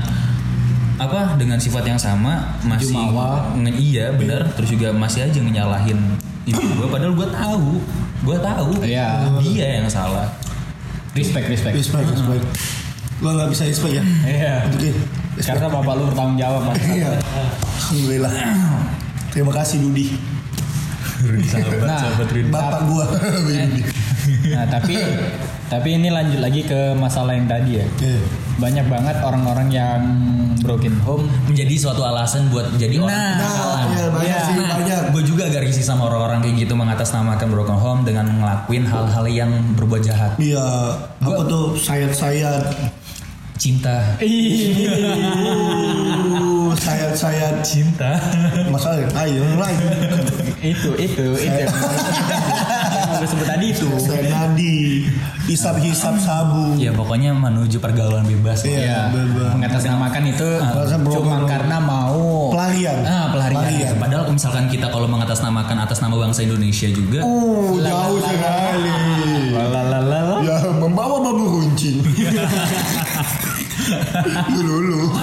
apa 0.95 1.35
dengan 1.35 1.55
sifat 1.55 1.83
yang 1.85 1.99
sama 1.99 2.55
masih 2.61 2.95
Jumawa. 2.95 3.51
nge- 3.53 3.75
iya 3.75 4.15
bener 4.15 4.47
terus 4.55 4.71
juga 4.71 4.95
masih 4.95 5.27
aja 5.27 5.43
nyalahin 5.43 5.99
ibu 6.45 6.55
gue 6.55 6.87
padahal 6.87 7.11
gue 7.11 7.27
tahu 7.27 7.83
gue 8.23 8.37
tahu 8.39 8.71
Iya. 8.79 9.27
dia 9.43 9.67
yang 9.75 9.91
salah 9.91 10.31
Respect 11.11 11.47
respect. 11.47 11.75
Respect, 11.75 12.07
respect. 12.09 12.43
Gua 13.19 13.31
nggak 13.33 13.47
bisa 13.47 13.63
respect 13.63 13.95
ya. 13.95 14.03
Iya. 14.25 14.55
Oke. 14.67 14.91
Karena 15.35 15.67
bapak 15.67 15.93
lu 15.99 16.03
bertanggung 16.11 16.37
jawab. 16.39 16.61
Iya. 16.79 17.11
Alhamdulillah. 17.19 18.33
Terima 19.31 19.51
kasih 19.51 19.77
Dudi. 19.83 20.15
sahabat 21.45 21.87
Nah, 21.87 21.99
sahabat. 21.99 22.27
Bapak 22.51 22.79
gua. 22.87 23.05
Dudi. 23.43 23.81
Nah 24.49 24.65
tapi 24.65 24.95
tapi 25.65 25.89
ini 25.97 26.09
lanjut 26.09 26.41
lagi 26.41 26.65
ke 26.65 26.93
masalah 26.97 27.37
yang 27.37 27.45
tadi 27.45 27.77
ya. 27.81 27.85
Banyak 28.55 28.87
banget 28.87 29.17
orang-orang 29.21 29.67
yang 29.67 30.01
broken 30.63 30.95
home. 31.03 31.27
menjadi 31.45 31.75
suatu 31.75 32.01
alasan 32.01 32.47
buat 32.49 32.71
jadi 32.79 32.97
orang 32.97 33.11
Nah, 33.11 33.85
iya, 33.91 34.05
banyak 34.09 34.25
Iya. 34.25 34.47
sih, 34.47 34.55
banyak. 34.57 34.99
Gue 35.13 35.23
juga 35.27 35.45
agak 35.45 35.67
risih 35.67 35.83
sama 35.83 36.07
orang-orang 36.09 36.41
kayak 36.41 36.65
gitu 36.65 36.73
mengatasnamakan 36.73 37.47
broken 37.51 37.77
home 37.77 38.01
dengan 38.07 38.25
ngelakuin 38.39 38.87
hal-hal 38.87 39.25
yang 39.27 39.51
berbuat 39.75 40.01
jahat. 40.01 40.31
Iya, 40.39 40.63
apa 41.21 41.41
tuh 41.45 41.75
sayat-sayat. 41.75 42.63
Cinta. 43.55 44.19
Uh, 45.55 46.75
sayat-sayat. 46.75 47.63
Cinta. 47.63 48.19
Masalah 48.67 49.07
ayo 49.23 49.39
yang 49.41 49.59
lain. 49.59 49.79
itu 50.59 50.91
itu 50.99 51.25
itu. 51.39 51.63
Yang 53.15 53.29
sebut 53.31 53.47
tadi 53.47 53.65
itu. 53.71 53.87
Sayat 53.95 54.27
nadi, 54.27 55.07
hisap-hisap 55.47 56.19
sabu. 56.19 56.75
ya 56.75 56.91
pokoknya 56.91 57.31
menuju 57.31 57.79
pergaulan 57.79 58.27
bebas. 58.27 58.65
Iya, 58.67 59.07
Ya, 59.07 59.53
mengatasnamakan 59.55 60.23
itu 60.27 60.47
broken 60.99 61.13
cuma 61.15 61.37
karena 61.47 61.77
mau 61.79 62.51
Pelarian. 62.51 62.97
Ah, 63.03 63.31
pelarian. 63.31 63.55
Pelarian. 63.55 63.95
Padahal 63.95 64.23
misalkan 64.29 64.65
kita 64.67 64.87
kalau 64.89 65.07
mengatasnamakan 65.07 65.77
atas 65.79 65.99
nama 65.99 66.15
bangsa 66.17 66.43
Indonesia 66.43 66.87
juga, 66.89 67.19
Uh, 67.23 67.79
jauh 67.79 68.19
sekali. 68.19 68.91
Lalalala. 69.55 70.43
Ya, 70.43 70.59
membawa 70.75 71.23
babu 71.23 71.45
runcing. 71.57 72.03
Lulu. 74.65 75.13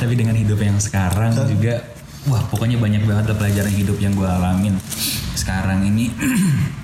tapi 0.00 0.16
dengan 0.16 0.32
hidup 0.32 0.56
yang 0.56 0.80
sekarang 0.80 1.36
juga, 1.44 1.84
wah 2.28 2.40
pokoknya 2.48 2.80
banyak 2.80 3.04
banget 3.04 3.36
pelajaran 3.36 3.72
hidup 3.72 4.00
yang 4.00 4.16
gue 4.16 4.28
alamin 4.28 4.74
sekarang 5.36 5.86
ini. 5.86 6.12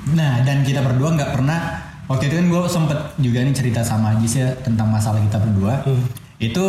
Nah, 0.07 0.39
dan 0.47 0.63
kita 0.63 0.87
berdua 0.87 1.19
nggak 1.19 1.35
pernah 1.35 1.83
waktu 2.07 2.31
itu 2.31 2.39
kan 2.39 2.47
gue 2.47 2.63
sempet 2.71 2.99
juga 3.19 3.43
nih 3.43 3.53
cerita 3.59 3.83
sama 3.83 4.15
Ajis 4.15 4.39
ya 4.39 4.55
tentang 4.63 4.87
masalah 4.87 5.19
kita 5.19 5.43
berdua. 5.43 5.83
Itu 6.39 6.67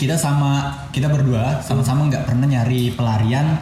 kita 0.00 0.16
sama 0.16 0.72
kita 0.90 1.12
berdua 1.12 1.60
sama-sama 1.60 2.08
nggak 2.08 2.24
pernah 2.24 2.48
nyari 2.48 2.96
pelarian 2.96 3.60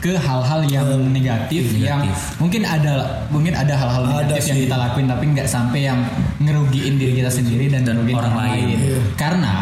ke 0.00 0.16
hal-hal 0.16 0.60
yang 0.64 0.88
negatif, 1.06 1.76
yang 1.76 2.00
Negatif. 2.00 2.40
mungkin 2.40 2.62
ada 2.64 2.92
mungkin 3.28 3.52
ada 3.52 3.76
hal-hal 3.76 4.02
Ada 4.02 4.12
negatif 4.26 4.42
yang 4.46 4.56
sih. 4.56 4.64
kita 4.64 4.76
lakuin 4.78 5.06
tapi 5.06 5.24
nggak 5.28 5.44
sampai 5.46 5.80
yang 5.84 6.00
ngerugiin 6.38 6.96
diri 6.96 7.12
kita 7.14 7.28
sendiri 7.28 7.68
dan, 7.68 7.84
ngerugiin 7.84 8.16
orang 8.16 8.32
orang, 8.32 8.48
lain. 8.48 8.64
lain. 8.66 8.78
Iya. 8.80 8.98
Karena 9.14 9.54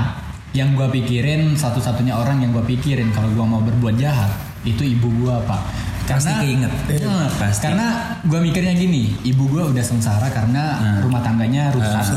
yang 0.50 0.72
gue 0.72 0.88
pikirin 0.88 1.52
satu-satunya 1.52 2.14
orang 2.14 2.40
yang 2.40 2.50
gue 2.50 2.64
pikirin 2.64 3.10
kalau 3.10 3.28
gue 3.28 3.44
mau 3.44 3.60
berbuat 3.60 3.98
jahat 3.98 4.30
itu 4.62 4.80
ibu 4.80 5.10
gue 5.18 5.34
pak. 5.44 5.60
Pasti 6.08 6.32
keinget. 6.32 6.72
Nah, 7.04 7.28
Pasti. 7.28 7.68
Karena 7.68 7.86
gue 8.22 8.38
mikirnya 8.40 8.72
gini, 8.72 9.12
ibu 9.22 9.44
gue 9.44 9.60
udah 9.66 9.84
sengsara 9.84 10.30
karena 10.30 10.78
Nah. 10.78 10.98
rumah 11.02 11.20
tangganya 11.20 11.68
rusak. 11.68 12.16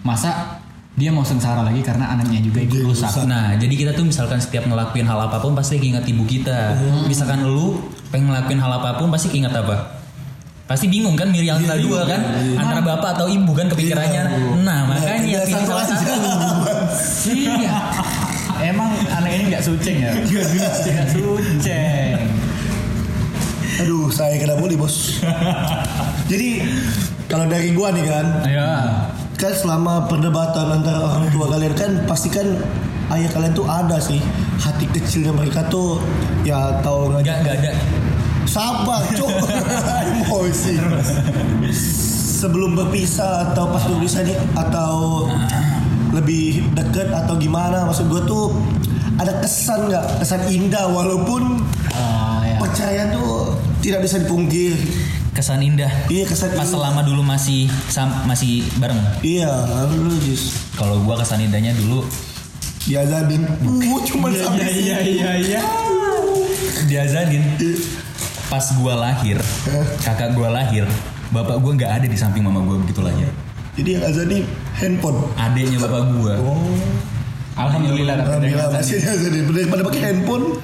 Masa 0.00 0.55
dia 0.96 1.12
mau 1.12 1.20
sengsara 1.20 1.60
lagi 1.60 1.84
karena 1.84 2.08
anaknya 2.08 2.40
juga 2.40 2.64
ikut 2.64 2.88
rusak. 2.88 3.12
rusak. 3.12 3.28
Nah, 3.28 3.52
jadi 3.60 3.74
kita 3.76 3.90
tuh 3.92 4.08
misalkan 4.08 4.40
setiap 4.40 4.64
ngelakuin 4.64 5.04
hal 5.04 5.28
apa 5.28 5.44
pun 5.44 5.52
pasti 5.52 5.76
ingat 5.76 6.08
ibu 6.08 6.24
kita. 6.24 6.72
Misalkan 7.04 7.44
lu 7.44 7.84
pengen 8.08 8.32
ngelakuin 8.32 8.56
hal 8.56 8.72
apa 8.80 8.96
pun 8.96 9.12
pasti 9.12 9.28
ingat 9.36 9.52
apa? 9.52 9.92
Pasti 10.66 10.88
bingung 10.88 11.14
kan 11.14 11.28
milih 11.30 11.46
yang 11.46 11.60
Iya, 11.62 11.78
dua 11.78 12.02
kan 12.08 12.18
iya. 12.42 12.58
antara 12.58 12.80
bapak 12.82 13.14
atau 13.14 13.28
ibu 13.28 13.52
kan 13.52 13.68
kepikirannya. 13.68 14.22
Iya. 14.24 14.50
Nah, 14.64 14.78
makanya 14.88 15.20
Iya, 15.22 15.40
pilih 15.44 15.64
salah 15.68 15.84
satu. 15.84 16.10
Iya. 17.30 17.74
Emang 18.56 18.88
anak 19.12 19.30
ini 19.36 19.52
nggak 19.52 19.62
suceng 19.62 20.00
ya? 20.00 20.10
Nggak 20.16 21.06
suceng. 21.12 22.18
Aduh, 23.84 24.08
saya 24.08 24.40
kena 24.40 24.56
bully 24.56 24.80
bos. 24.80 25.20
Jadi 26.32 26.64
kalau 27.28 27.44
dari 27.44 27.76
gua 27.76 27.92
nih 27.92 28.08
kan, 28.08 28.26
Ya. 28.48 28.70
Kan 29.36 29.52
selama 29.52 30.08
perdebatan 30.08 30.80
antara 30.80 31.04
orang 31.04 31.28
tua 31.28 31.46
kalian 31.46 31.72
kan 31.72 31.90
pasti 32.04 32.28
kan 32.28 32.56
ayah 33.12 33.28
kalian 33.28 33.52
tuh 33.52 33.64
ada 33.64 33.96
sih. 33.98 34.18
Hati 34.56 34.88
kecilnya 34.88 35.30
mereka 35.30 35.68
tuh 35.68 36.00
ya 36.42 36.80
tahu 36.80 37.12
Enggak, 37.12 37.44
ngajak 37.44 37.56
enggak 37.56 37.56
ada. 37.60 37.72
sabar 38.46 39.02
cok 39.10 39.30
emosi 40.24 40.74
sebelum 42.40 42.72
berpisah 42.74 43.52
atau 43.52 43.68
pas 43.68 43.82
berpisah 43.82 44.22
nih 44.22 44.38
atau 44.54 45.26
lebih 46.10 46.64
deket 46.72 47.10
atau 47.10 47.36
gimana 47.36 47.84
maksud 47.84 48.08
gue 48.08 48.22
tuh 48.24 48.54
ada 49.16 49.40
kesan 49.40 49.88
nggak? 49.88 50.20
Kesan 50.20 50.48
indah 50.48 50.88
walaupun 50.88 51.60
Ah, 51.92 52.44
ya. 52.44 52.56
percaya 52.56 53.02
tuh 53.10 53.56
tidak 53.80 54.04
bisa 54.04 54.20
dipungkir 54.20 54.76
Kesan 55.36 55.60
indah. 55.60 55.92
iya 56.08 56.24
kesan 56.24 56.48
Pas 56.50 56.64
indah. 56.64 56.80
selama 56.80 57.04
dulu 57.04 57.20
masih 57.20 57.68
sam- 57.86 58.24
masih 58.24 58.64
bareng. 58.74 58.96
iya 59.20 59.52
lu 59.86 60.16
Jis 60.18 60.56
Kalau 60.72 61.04
gua 61.04 61.20
kesan 61.20 61.44
indahnya 61.44 61.76
dulu 61.76 62.08
diazanin 62.82 63.44
uh 63.44 64.00
cuma 64.06 64.32
sampai 64.32 64.64
sini. 64.64 65.20
iya 65.20 65.30
iya. 65.36 65.60
diazanin. 66.84 67.42
Pas 68.46 68.62
gua 68.78 68.94
lahir, 68.94 69.36
kakak 70.00 70.30
gua 70.32 70.48
lahir, 70.48 70.86
bapak 71.28 71.58
gua 71.58 71.74
nggak 71.74 71.92
ada 71.92 72.06
di 72.06 72.14
samping 72.14 72.40
mama 72.40 72.62
gua 72.62 72.78
begitu 72.78 73.02
lahir. 73.02 73.26
jadi 73.74 74.00
yang 74.00 74.04
azanin 74.06 74.42
handphone 74.72 75.18
Adeknya 75.36 75.76
bapak 75.78 76.02
gua. 76.14 76.32
oh 76.40 76.64
Alhamdulillah 77.56 78.22
Alhamdulillah 78.22 78.70
masih 78.70 79.02
azanin 79.02 79.44
daripada 79.46 79.82
pakai 79.82 80.00
handphone 80.06 80.56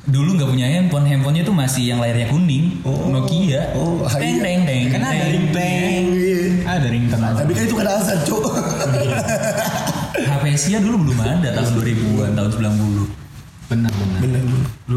Dulu 0.00 0.32
nggak 0.32 0.48
punya 0.48 0.66
handphone, 0.66 1.04
handphonenya 1.04 1.44
tuh 1.44 1.52
masih 1.52 1.92
yang 1.92 2.00
layarnya 2.00 2.32
kuning, 2.32 2.80
Oh. 2.82 3.12
Nokia. 3.12 3.76
Oh, 3.76 4.00
teng 4.08 4.40
iya. 4.40 4.42
teng 4.42 4.60
teng. 4.64 4.84
Kan 4.88 5.00
ada 5.04 5.12
teng, 5.12 5.28
ringtone. 5.28 6.04
Iya. 6.16 6.40
Ada 6.64 6.86
ringtone 6.88 7.26
tapi 7.36 7.50
kan 7.52 7.62
itu 7.66 7.76
kan 7.76 7.86
azan 7.88 8.18
cok 8.24 8.44
HP 10.20 10.44
Sia 10.56 10.78
dulu 10.80 10.96
belum 11.04 11.18
ada 11.20 11.48
tahun 11.52 11.70
2000-an, 11.76 12.30
tahun 12.32 12.50
90. 12.50 13.70
Benar 13.70 13.92
benar. 13.92 14.18
bener 14.18 14.42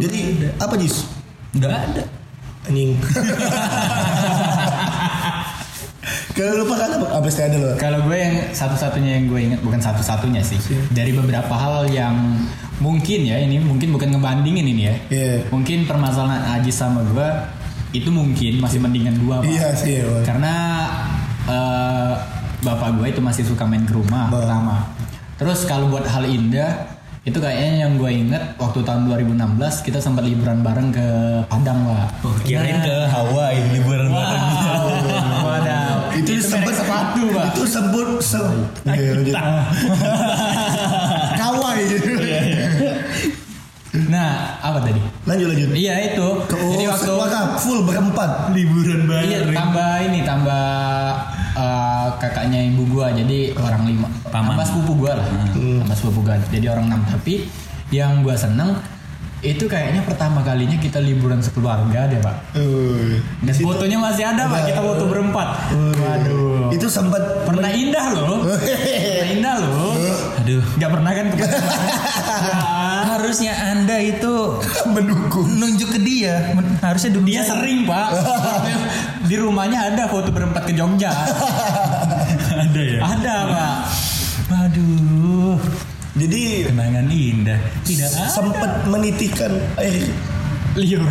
jadi 0.02 0.20
apa 0.58 0.74
Jis 0.76 1.06
Nggak 1.54 1.72
ada. 1.72 2.04
anjing 2.66 2.98
kalau 6.34 6.66
lupa 6.66 6.74
kan 6.76 6.90
apa 6.98 7.08
apa 7.14 7.28
sih 7.30 7.44
ada 7.46 7.58
loh 7.62 7.74
Kalau 7.78 8.00
gue 8.04 8.18
yang 8.18 8.36
satu-satunya 8.50 9.22
yang 9.22 9.26
gue 9.30 9.40
ingat 9.40 9.60
bukan 9.62 9.78
satu-satunya 9.78 10.42
sih. 10.42 10.58
Dari 10.90 11.14
beberapa 11.14 11.54
hal 11.54 11.86
yang 11.88 12.42
mungkin 12.84 13.24
ya 13.24 13.40
ini 13.40 13.56
mungkin 13.58 13.90
bukan 13.90 14.12
ngebandingin 14.12 14.66
ini 14.68 14.84
ya. 14.84 14.96
Iya. 15.08 15.34
Mungkin 15.48 15.88
permasalahan 15.88 16.44
Ajis 16.54 16.76
sama 16.76 17.00
gue 17.06 17.28
itu 17.94 18.10
mungkin 18.10 18.60
masih 18.60 18.78
mendingan 18.78 19.16
dua 19.16 19.40
pak 19.40 19.48
Iya 19.48 19.68
sih. 19.72 19.96
ya, 19.96 20.04
Bang. 20.04 20.26
karena 20.26 20.54
eh, 21.46 22.14
bapak 22.60 22.90
gue 22.98 23.08
itu 23.08 23.22
masih 23.22 23.44
suka 23.44 23.64
main 23.64 23.84
ke 23.84 23.94
rumah 23.94 24.28
Bang. 24.28 24.42
pertama 24.42 24.76
terus 25.34 25.62
kalau 25.64 25.88
buat 25.88 26.04
hal 26.04 26.26
indah 26.26 26.90
itu 27.22 27.38
kayaknya 27.38 27.86
yang 27.86 27.96
gue 27.96 28.10
inget 28.10 28.44
waktu 28.58 28.82
tahun 28.82 29.08
2016 29.08 29.40
kita 29.82 29.96
sempat 29.98 30.26
liburan 30.26 30.60
bareng 30.60 30.90
ke 30.90 31.08
Padang 31.46 31.86
pak 31.86 32.08
Oh, 32.22 32.36
kirain 32.42 32.82
ke 32.82 32.98
Hawaii 33.06 33.62
liburan 33.72 34.10
bareng. 34.10 34.44
Waduh, 35.40 35.96
Itu, 36.14 36.32
itu 36.34 36.46
merek 36.52 36.76
sepatu 36.76 37.22
pak 37.30 37.46
Itu 37.50 37.64
sebut 37.64 38.10
se 38.20 38.42
Oke, 38.42 38.84
lanjut. 38.84 39.36
Kawai 41.34 41.78
gitu. 41.86 42.12
Nah, 43.94 44.58
apa 44.58 44.82
tadi? 44.82 44.98
Lanjut 45.30 45.54
lanjut. 45.54 45.70
Iya 45.78 45.94
itu. 46.14 46.28
Ke 46.50 46.58
Jadi 46.58 46.86
waktu 46.90 47.12
waktu 47.14 47.62
full 47.62 47.86
berempat. 47.86 48.50
liburan 48.50 49.06
iya, 49.22 49.46
tambah 49.54 49.92
ini 50.10 50.26
tambah 50.26 50.66
eh, 51.54 52.08
kakaknya 52.18 52.74
ibu 52.74 52.90
gua 52.90 53.14
jadi 53.14 53.54
orang 53.54 53.86
lima. 53.86 54.10
Paman. 54.34 54.58
Tambah 54.58 54.66
sepupu 54.66 54.94
gua 55.06 55.22
lah. 55.22 55.28
Tambah 55.54 55.94
sepupu 55.94 56.26
gua. 56.26 56.42
Jadi 56.50 56.66
orang 56.66 56.90
enam. 56.90 57.02
Tapi 57.06 57.46
yang 57.94 58.26
gua 58.26 58.34
seneng 58.34 58.82
itu 59.44 59.68
kayaknya 59.68 60.00
pertama 60.08 60.40
kalinya 60.40 60.80
kita 60.80 61.04
liburan 61.04 61.44
sekeluarga 61.44 62.08
deh 62.08 62.18
pak. 62.24 62.56
Uh, 62.56 63.20
Dan 63.44 63.54
fotonya 63.60 64.00
masih 64.00 64.24
ada 64.24 64.48
pak. 64.48 64.72
Kita 64.72 64.80
foto 64.82 65.04
berempat. 65.06 65.48
Waduh. 65.76 66.72
itu 66.72 66.88
sempat 66.90 67.22
Pernah 67.44 67.70
indah 67.70 68.06
loh. 68.18 68.40
Pernah 68.48 69.30
indah 69.30 69.56
loh. 69.62 69.94
Aduh. 70.44 70.64
Gak 70.76 70.92
pernah 70.92 71.12
kan 71.12 71.26
Harusnya 73.14 73.54
Anda 73.56 73.96
itu 73.98 74.60
mendukung. 74.86 75.48
nunjuk 75.54 75.90
ke 75.90 76.00
dia. 76.00 76.52
Harusnya 76.80 77.12
dulu 77.12 77.26
Dia 77.26 77.42
sering 77.42 77.84
pak 77.84 78.12
Di 79.30 79.36
rumahnya 79.36 79.88
ada 79.88 80.04
foto 80.06 80.30
berempat 80.30 80.68
ke 80.68 80.74
Jogja 80.74 81.10
ada 82.64 82.82
ya. 82.82 83.00
Ada 83.02 83.36
pak 83.46 83.76
Aduh. 84.68 85.58
Jadi 86.14 86.68
Kenangan 86.68 87.08
indah. 87.08 87.60
Tidak 87.82 88.10
sempat 88.30 88.84
menitikan 88.86 89.50
air 89.76 90.12
Liur 90.74 91.06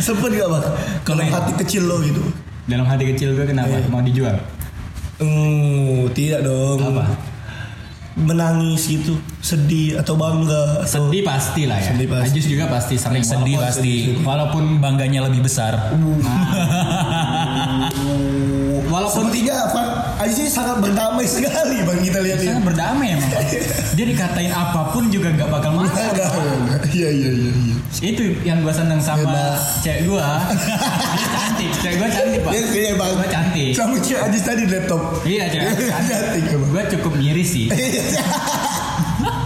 sempat 0.00 0.30
gak 0.30 0.48
bang 0.48 0.64
kalau 1.02 1.20
Kalau- 1.20 1.28
hati 1.30 1.52
kecil 1.58 1.84
lo 1.84 2.00
gitu 2.00 2.22
Dalam 2.64 2.86
hati 2.86 3.04
kecil 3.06 3.34
gue 3.34 3.44
kenapa? 3.44 3.72
Iya. 3.72 3.88
Mau 3.88 4.00
dijual? 4.00 4.36
Hmm, 5.20 6.08
tidak 6.10 6.40
dong 6.42 6.80
Apa? 6.82 7.04
menangis 8.12 8.84
gitu 8.84 9.16
sedih 9.40 9.96
atau 9.96 10.12
bangga 10.12 10.82
atau 10.82 11.08
Sedih 11.08 11.22
pasti 11.22 11.64
lah 11.64 11.78
ya 11.78 11.94
Sedih 11.94 12.04
pasti. 12.06 12.28
Ajus 12.34 12.46
juga 12.46 12.64
pasti 12.66 12.94
sering 12.96 13.22
Sedih 13.22 13.54
Walaupun- 13.54 13.64
pasti. 13.70 13.94
Walaupun 14.18 14.64
bangganya 14.78 15.20
lebih 15.24 15.40
besar. 15.42 15.94
Walaupun 15.94 16.20
Aziz 20.30 20.54
sangat 20.54 20.78
berdamai 20.78 21.26
sekali 21.26 21.82
bang 21.82 21.98
kita 22.00 22.22
lihat 22.22 22.38
ya 22.38 22.54
sangat 22.54 22.70
berdamai 22.70 23.18
emang. 23.18 23.30
Dia 23.98 24.04
dikatain 24.06 24.54
apa 24.54 24.94
pun 24.94 25.10
juga 25.10 25.34
nggak 25.34 25.50
bakal 25.50 25.74
marah 25.74 25.90
enggak. 25.90 26.30
iya 26.94 27.10
iya 27.10 27.30
iya 27.34 27.50
iya. 27.50 27.74
Itu 27.98 28.22
yang 28.46 28.62
gue 28.62 28.70
seneng 28.70 29.02
sama 29.02 29.26
Hebat. 29.26 29.82
cewek 29.82 30.06
gue 30.06 30.22
cantik. 31.34 31.70
Cewek 31.82 31.96
gue 31.98 32.08
cantik 32.08 32.40
pak 32.46 32.52
Iya, 32.54 32.62
iya, 32.70 32.92
Bang. 32.94 33.12
Gue 33.18 33.26
cantik. 33.26 33.70
Sama 33.74 33.96
cewek 33.98 34.22
Aziz 34.22 34.42
tadi 34.46 34.62
di 34.62 34.70
laptop. 34.70 35.02
Iya 35.26 35.44
cewek 35.50 35.66
cantik 35.90 36.44
ya 36.46 36.56
Gue 36.62 36.82
cukup 36.94 37.12
miris 37.18 37.48
sih 37.50 37.66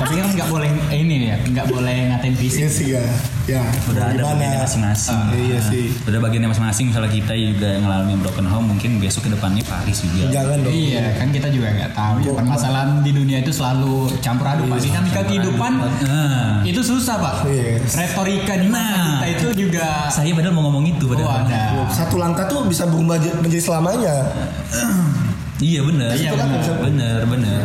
Tapi 0.04 0.14
kan 0.14 0.28
nggak 0.30 0.48
boleh 0.48 0.68
eh, 0.86 0.98
ini 0.98 1.16
ya, 1.26 1.36
nggak 1.40 1.66
boleh 1.66 1.96
ngatain 2.10 2.30
Iya 2.30 2.40
fisik. 2.40 2.64
sih 2.68 2.86
ya 2.92 3.04
ya 3.44 3.60
Udah 3.86 4.04
ada 4.06 4.22
bagiannya 4.22 4.60
masing-masing. 4.60 5.16
Ah, 5.18 5.32
iya 5.34 5.58
sih 5.60 5.86
Udah 6.04 6.18
bagiannya 6.18 6.48
masing-masing. 6.48 6.84
Misalnya 6.88 7.10
kita 7.10 7.32
juga 7.32 7.68
ngalamin 7.78 8.18
broken 8.18 8.46
home, 8.46 8.66
mungkin 8.70 8.90
besok 8.96 9.24
ke 9.24 9.30
depannya 9.30 9.64
Paris 9.64 10.00
juga. 10.00 10.28
jangan 10.30 10.58
dong 10.60 10.72
Iya, 10.72 11.04
kan 11.14 11.28
kita 11.28 11.48
juga 11.48 11.68
nggak 11.70 11.92
tahu 11.92 12.16
ya. 12.20 12.32
Permasalahan 12.34 12.90
di 13.00 13.12
dunia 13.12 13.38
itu 13.38 13.50
selalu 13.50 13.94
campur 14.20 14.46
aduk 14.46 14.66
pak. 14.66 14.78
Dinamika 14.80 15.20
kehidupan 15.22 15.72
Nah, 16.04 16.60
itu 16.62 16.80
susah 16.80 17.16
pak. 17.16 17.34
Yes. 17.46 17.94
Retorika 17.94 18.54
di 18.54 18.68
Nah. 18.68 19.20
kita 19.20 19.26
itu 19.30 19.46
juga. 19.62 20.08
saya 20.08 20.30
padahal 20.30 20.52
mau 20.52 20.64
ngomong 20.64 20.84
itu 20.86 21.06
Oh 21.06 21.24
ada. 21.24 21.86
satu 21.88 22.16
langkah 22.16 22.44
tuh 22.44 22.64
bisa 22.64 22.84
berubah 22.84 23.16
menjadi 23.38 23.60
selamanya 23.62 24.14
Iya 25.54 25.80
benar. 25.82 26.10
Iya, 26.12 26.30
benar. 26.34 26.60
Benar, 26.82 27.18
benar. 27.30 27.62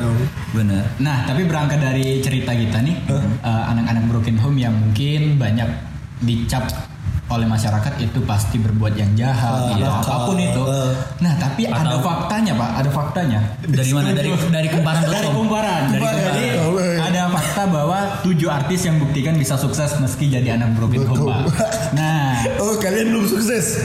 Benar. 0.52 0.84
Nah, 0.98 1.18
tapi 1.26 1.42
berangkat 1.46 1.80
dari 1.80 2.22
cerita 2.22 2.54
kita 2.54 2.86
nih, 2.86 2.96
eh, 3.08 3.24
anak-anak 3.44 4.04
broken 4.06 4.38
home 4.38 4.58
yang 4.58 4.74
mungkin 4.74 5.38
banyak 5.38 5.66
dicap 6.22 6.70
oleh 7.30 7.46
masyarakat 7.46 7.94
itu 8.02 8.26
pasti 8.26 8.58
berbuat 8.58 8.98
yang 8.98 9.14
jahat 9.14 9.54
Ah, 9.54 9.78
atau 9.78 9.86
nakal. 9.86 10.02
apa 10.02 10.16
pun 10.26 10.38
itu. 10.42 10.62
Eh. 10.66 10.92
Nah, 11.22 11.34
tapi 11.38 11.62
ada 11.70 11.86
Atau- 11.86 12.02
faktanya, 12.02 12.54
Pak. 12.58 12.70
Ada 12.82 12.90
faktanya. 12.90 13.40
Dari 13.62 13.92
mana? 13.94 14.08
Dari 14.12 14.30
dari 14.58 14.68
kumparan 14.68 15.02
Dari 15.06 15.30
kumparan. 15.30 15.82
Dari 15.94 16.02
Kumparan. 16.02 16.26
Jadi 16.26 16.46
iya. 16.50 17.02
ada 17.06 17.22
fakta 17.30 17.64
bahwa 17.70 17.98
tujuh 18.26 18.50
artis 18.50 18.82
yang 18.82 18.98
buktikan 18.98 19.38
bisa 19.38 19.54
sukses 19.56 19.94
meski 20.02 20.26
jadi 20.28 20.58
anak 20.58 20.74
broken 20.74 21.06
home, 21.06 21.30
Pak. 21.30 21.94
Nah, 21.94 22.34
oh 22.66 22.82
kalian 22.82 23.14
belum 23.14 23.26
sukses 23.30 23.78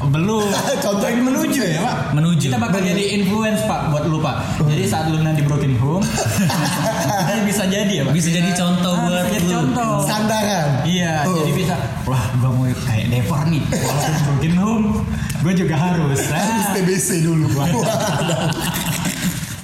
belum. 0.00 0.46
Contoh 0.84 1.02
Lagi 1.02 1.18
menuju 1.18 1.60
ya, 1.60 1.78
Pak. 1.82 1.96
Menuju. 2.14 2.46
Kita 2.46 2.58
bakal 2.58 2.80
jadi 2.80 3.04
influence, 3.16 3.66
Pak, 3.66 3.90
buat 3.90 4.04
lu, 4.06 4.22
Pak. 4.22 4.62
Jadi 4.62 4.84
saat 4.86 5.10
lu 5.10 5.18
nanti 5.18 5.42
broken 5.42 5.74
home, 5.76 6.04
kita 6.06 7.42
bisa 7.50 7.64
jadi 7.66 7.90
ya, 7.90 8.02
Pak. 8.06 8.12
Bisa 8.14 8.28
jadi 8.30 8.50
contoh 8.54 8.94
Ah, 8.94 9.04
buat 9.04 9.26
jadi 9.28 9.46
lu. 9.46 9.52
contoh. 9.52 9.94
sandaran 10.06 10.68
Iya, 10.86 11.26
Oh. 11.26 11.34
jadi 11.42 11.52
bisa. 11.52 11.74
Wah, 12.06 12.24
gua 12.38 12.50
mau 12.50 12.64
kayak 12.64 13.06
Devor 13.10 13.42
nih. 13.46 13.62
Walaupun 13.66 14.14
broken 14.24 14.54
home, 14.56 14.86
gua 15.42 15.52
juga 15.52 15.74
harus. 15.74 16.20
harus 16.30 16.64
Nah, 16.64 16.72
TBC 16.72 17.08
dulu 17.26 17.46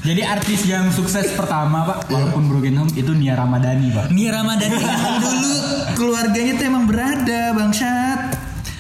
jadi 0.05 0.21
artis 0.21 0.69
yang 0.69 0.93
sukses 0.93 1.33
pertama, 1.33 1.81
Pak, 1.89 2.13
walaupun 2.13 2.45
broken 2.45 2.77
home 2.77 2.93
itu 2.93 3.09
Nia 3.17 3.41
Ramadhani, 3.41 3.89
Pak. 3.89 4.13
Nia 4.13 4.37
Ramadhani 4.37 4.77
dulu 5.17 5.53
keluarganya 5.97 6.61
tuh 6.61 6.67
emang 6.69 6.85
berada 6.85 7.57
bangsat. 7.57 8.24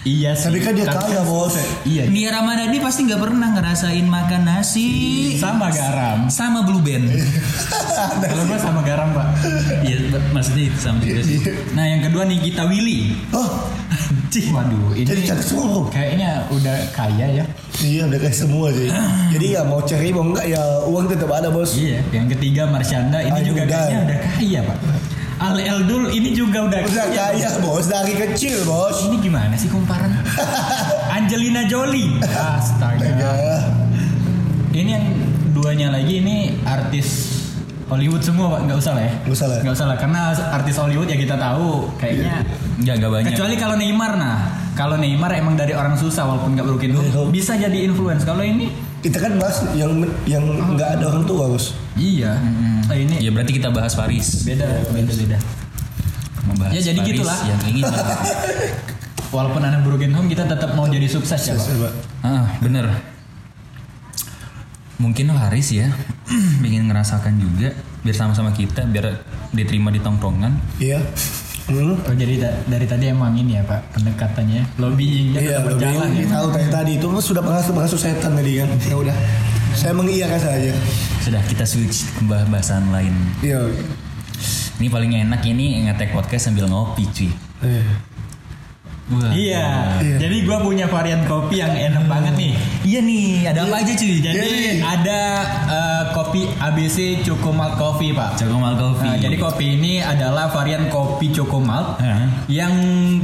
Iya 0.04 0.36
sih. 0.36 0.46
tapi 0.46 0.60
kan 0.60 0.72
dia 0.72 0.84
kaya 0.84 1.24
bos 1.24 1.56
Iya. 1.82 2.04
Nia 2.06 2.28
Ramadhani 2.30 2.76
pasti 2.76 3.08
nggak 3.08 3.18
pernah 3.18 3.48
ngerasain 3.50 4.04
makan 4.04 4.42
nasi 4.44 4.86
Sama 5.34 5.72
garam. 5.72 6.28
sama 6.28 6.60
Blue 6.62 6.78
Band. 6.78 7.08
Kalau 8.22 8.44
gua 8.44 8.58
sama 8.58 8.80
garam, 8.82 9.10
Pak. 9.10 9.26
Iya, 9.80 9.96
maksudnya 10.28 10.68
itu 10.68 10.78
sama 10.78 11.00
juga 11.00 11.22
sih. 11.22 11.38
Nah, 11.72 11.84
yang 11.86 12.02
kedua 12.02 12.26
nih 12.26 12.38
Gita 12.42 12.64
Willy. 12.64 13.16
oh 13.32 13.70
Waduh, 14.34 14.98
jadi 14.98 15.14
ini 15.14 15.30
cantik 15.30 15.46
semua 15.46 15.86
kayaknya 15.86 16.42
udah 16.50 16.74
kaya 16.90 17.38
ya. 17.38 17.44
iya 17.78 18.02
udah 18.02 18.18
kayak 18.18 18.34
semua 18.34 18.66
sih 18.74 18.90
jadi 19.32 19.46
ya 19.46 19.60
mau 19.62 19.78
cari 19.78 20.10
mau 20.10 20.26
enggak 20.26 20.50
ya 20.50 20.58
uang 20.90 21.06
tetap 21.06 21.30
ada 21.30 21.54
bos 21.54 21.78
Iya. 21.78 22.02
Yang 22.10 22.34
ketiga 22.34 22.66
Marsyanda 22.66 23.22
ini 23.22 23.30
Ayu 23.30 23.54
juga 23.54 23.62
kayaknya 23.62 23.98
udah 24.02 24.18
kaya, 24.26 24.60
Pak. 24.66 24.78
Al 25.42 25.58
Eldul 25.58 26.14
ini 26.14 26.30
juga 26.30 26.70
udah 26.70 26.80
udah 26.86 27.06
kaya 27.10 27.50
bos 27.58 27.90
dari 27.90 28.14
kecil 28.14 28.62
bos 28.62 29.02
Ini 29.10 29.18
gimana 29.18 29.54
sih 29.58 29.66
kumparan? 29.66 30.14
Angelina 31.16 31.66
Jolie. 31.66 32.22
Astaga. 32.22 33.34
Ini 34.74 34.90
yang 34.90 35.06
duanya 35.54 35.94
lagi 35.94 36.22
ini 36.22 36.58
artis 36.66 37.34
Hollywood 37.84 38.24
semua 38.24 38.58
pak, 38.58 38.60
nggak 38.66 38.78
usah 38.80 38.92
lah 38.96 39.02
ya. 39.04 39.14
Nggak 39.22 39.34
usah 39.36 39.46
lah. 39.46 39.58
Nggak 39.60 39.74
usah 39.76 39.86
lah, 39.86 39.96
karena 40.00 40.20
artis 40.50 40.74
Hollywood 40.80 41.08
ya 41.10 41.16
kita 41.20 41.36
tahu 41.36 41.92
kayaknya. 42.00 42.42
Enggak, 42.80 42.94
enggak 42.98 43.10
banyak. 43.12 43.30
Kecuali 43.36 43.54
kalau 43.60 43.76
Neymar 43.76 44.12
nah, 44.16 44.38
kalau 44.74 44.96
Neymar 44.98 45.30
emang 45.36 45.54
dari 45.54 45.76
orang 45.76 45.94
susah 45.94 46.24
walaupun 46.26 46.58
nggak 46.58 46.66
home, 46.66 47.30
Iya. 47.30 47.30
bisa 47.30 47.52
jadi 47.54 47.78
influence. 47.86 48.24
Kalau 48.24 48.42
ini, 48.42 48.72
kita 49.04 49.20
kan 49.20 49.36
bahas 49.36 49.60
yang 49.76 50.00
yang 50.24 50.40
nggak 50.48 50.96
ada 50.96 51.12
orang 51.12 51.28
tua 51.28 51.44
bos 51.52 51.76
iya. 51.94 52.40
Oh, 52.88 52.96
ini 52.96 53.20
Ya 53.20 53.28
berarti 53.32 53.52
kita 53.56 53.68
bahas 53.68 53.92
Paris. 53.96 54.44
beda, 54.44 54.64
beda, 54.92 55.12
beda. 55.12 55.38
Membahas 56.44 56.72
Ya, 56.72 56.80
jadi 56.92 57.00
Paris 57.00 57.16
gitulah. 57.16 57.38
Yang 57.48 57.60
ingin. 57.72 57.84
Walaupun 59.34 59.62
anak 59.64 59.80
broken 59.84 60.12
home, 60.12 60.28
kita 60.28 60.44
tetap 60.44 60.76
mau 60.76 60.84
jadi 60.84 61.08
sukses 61.08 61.40
ya 61.40 61.56
pak. 61.56 61.64
Coba. 61.64 61.88
ah, 62.22 62.44
bener. 62.60 62.86
Mungkin 65.00 65.32
Haris 65.32 65.72
ya, 65.74 65.88
ingin 66.68 66.86
ngerasakan 66.86 67.40
juga 67.40 67.72
biar 68.04 68.16
sama-sama 68.16 68.52
kita 68.52 68.84
biar 68.84 69.24
diterima 69.50 69.88
di 69.88 70.00
tongkrongan. 70.04 70.52
iya 70.76 71.00
Hmm. 71.64 71.96
Oh 71.96 72.12
jadi 72.12 72.34
da- 72.44 72.60
dari 72.68 72.84
tadi 72.84 73.08
emang 73.08 73.32
ini 73.32 73.56
ya 73.56 73.64
pak 73.64 73.96
pendekatannya 73.96 74.76
lobbyingnya 74.76 75.40
Iya, 75.40 75.56
bingung 75.64 76.12
ya. 76.12 76.28
tahu 76.28 76.46
tadi 76.52 76.66
tadi 76.68 76.92
itu 77.00 77.06
sudah 77.18 77.40
pengasuh 77.40 77.72
pengasuh 77.72 77.96
setan 77.96 78.36
tadi 78.36 78.60
kan. 78.60 78.68
Ya 78.90 78.96
udah. 78.96 79.16
Saya 79.72 79.90
mengiyakan 79.90 80.38
saja. 80.38 80.70
Sudah 81.24 81.40
kita 81.48 81.64
switch 81.64 82.04
ke 82.14 82.22
bahasan 82.28 82.92
lain. 82.92 83.16
Iya. 83.40 83.64
Ini 84.76 84.86
paling 84.86 85.12
enak 85.24 85.40
ini 85.42 85.88
ngetek 85.88 86.12
podcast 86.12 86.52
sambil 86.52 86.68
ngopi 86.68 87.08
cuy. 87.08 87.30
Eh. 87.64 87.86
Wah. 89.10 89.32
Iya. 89.32 89.66
Iya. 90.00 90.16
Jadi 90.20 90.36
gua 90.44 90.60
punya 90.60 90.84
varian 90.84 91.24
kopi 91.24 91.58
yang 91.58 91.72
enak 91.72 92.04
banget 92.04 92.34
nih. 92.36 92.54
Iya 92.84 93.00
nih, 93.00 93.48
ada 93.48 93.64
apa 93.64 93.80
aja 93.80 93.96
cuy? 93.96 94.20
Jadi 94.20 94.36
Jadi- 94.36 94.84
ada 94.84 95.20
eh, 95.64 96.02
kopi 96.12 96.44
ABC 96.60 97.24
Choco 97.24 97.48
Malt 97.48 97.80
Coffee, 97.80 98.12
Pak. 98.12 98.36
Choco 98.36 98.60
Malt 98.60 98.76
Coffee. 98.76 99.08
Nah, 99.08 99.16
jadi 99.16 99.36
kopi 99.40 99.80
ini 99.80 100.04
adalah 100.04 100.52
varian 100.52 100.92
kopi 100.92 101.32
Choco 101.32 101.64
Malt 101.64 101.96
Hah? 101.98 102.44
yang 102.44 102.74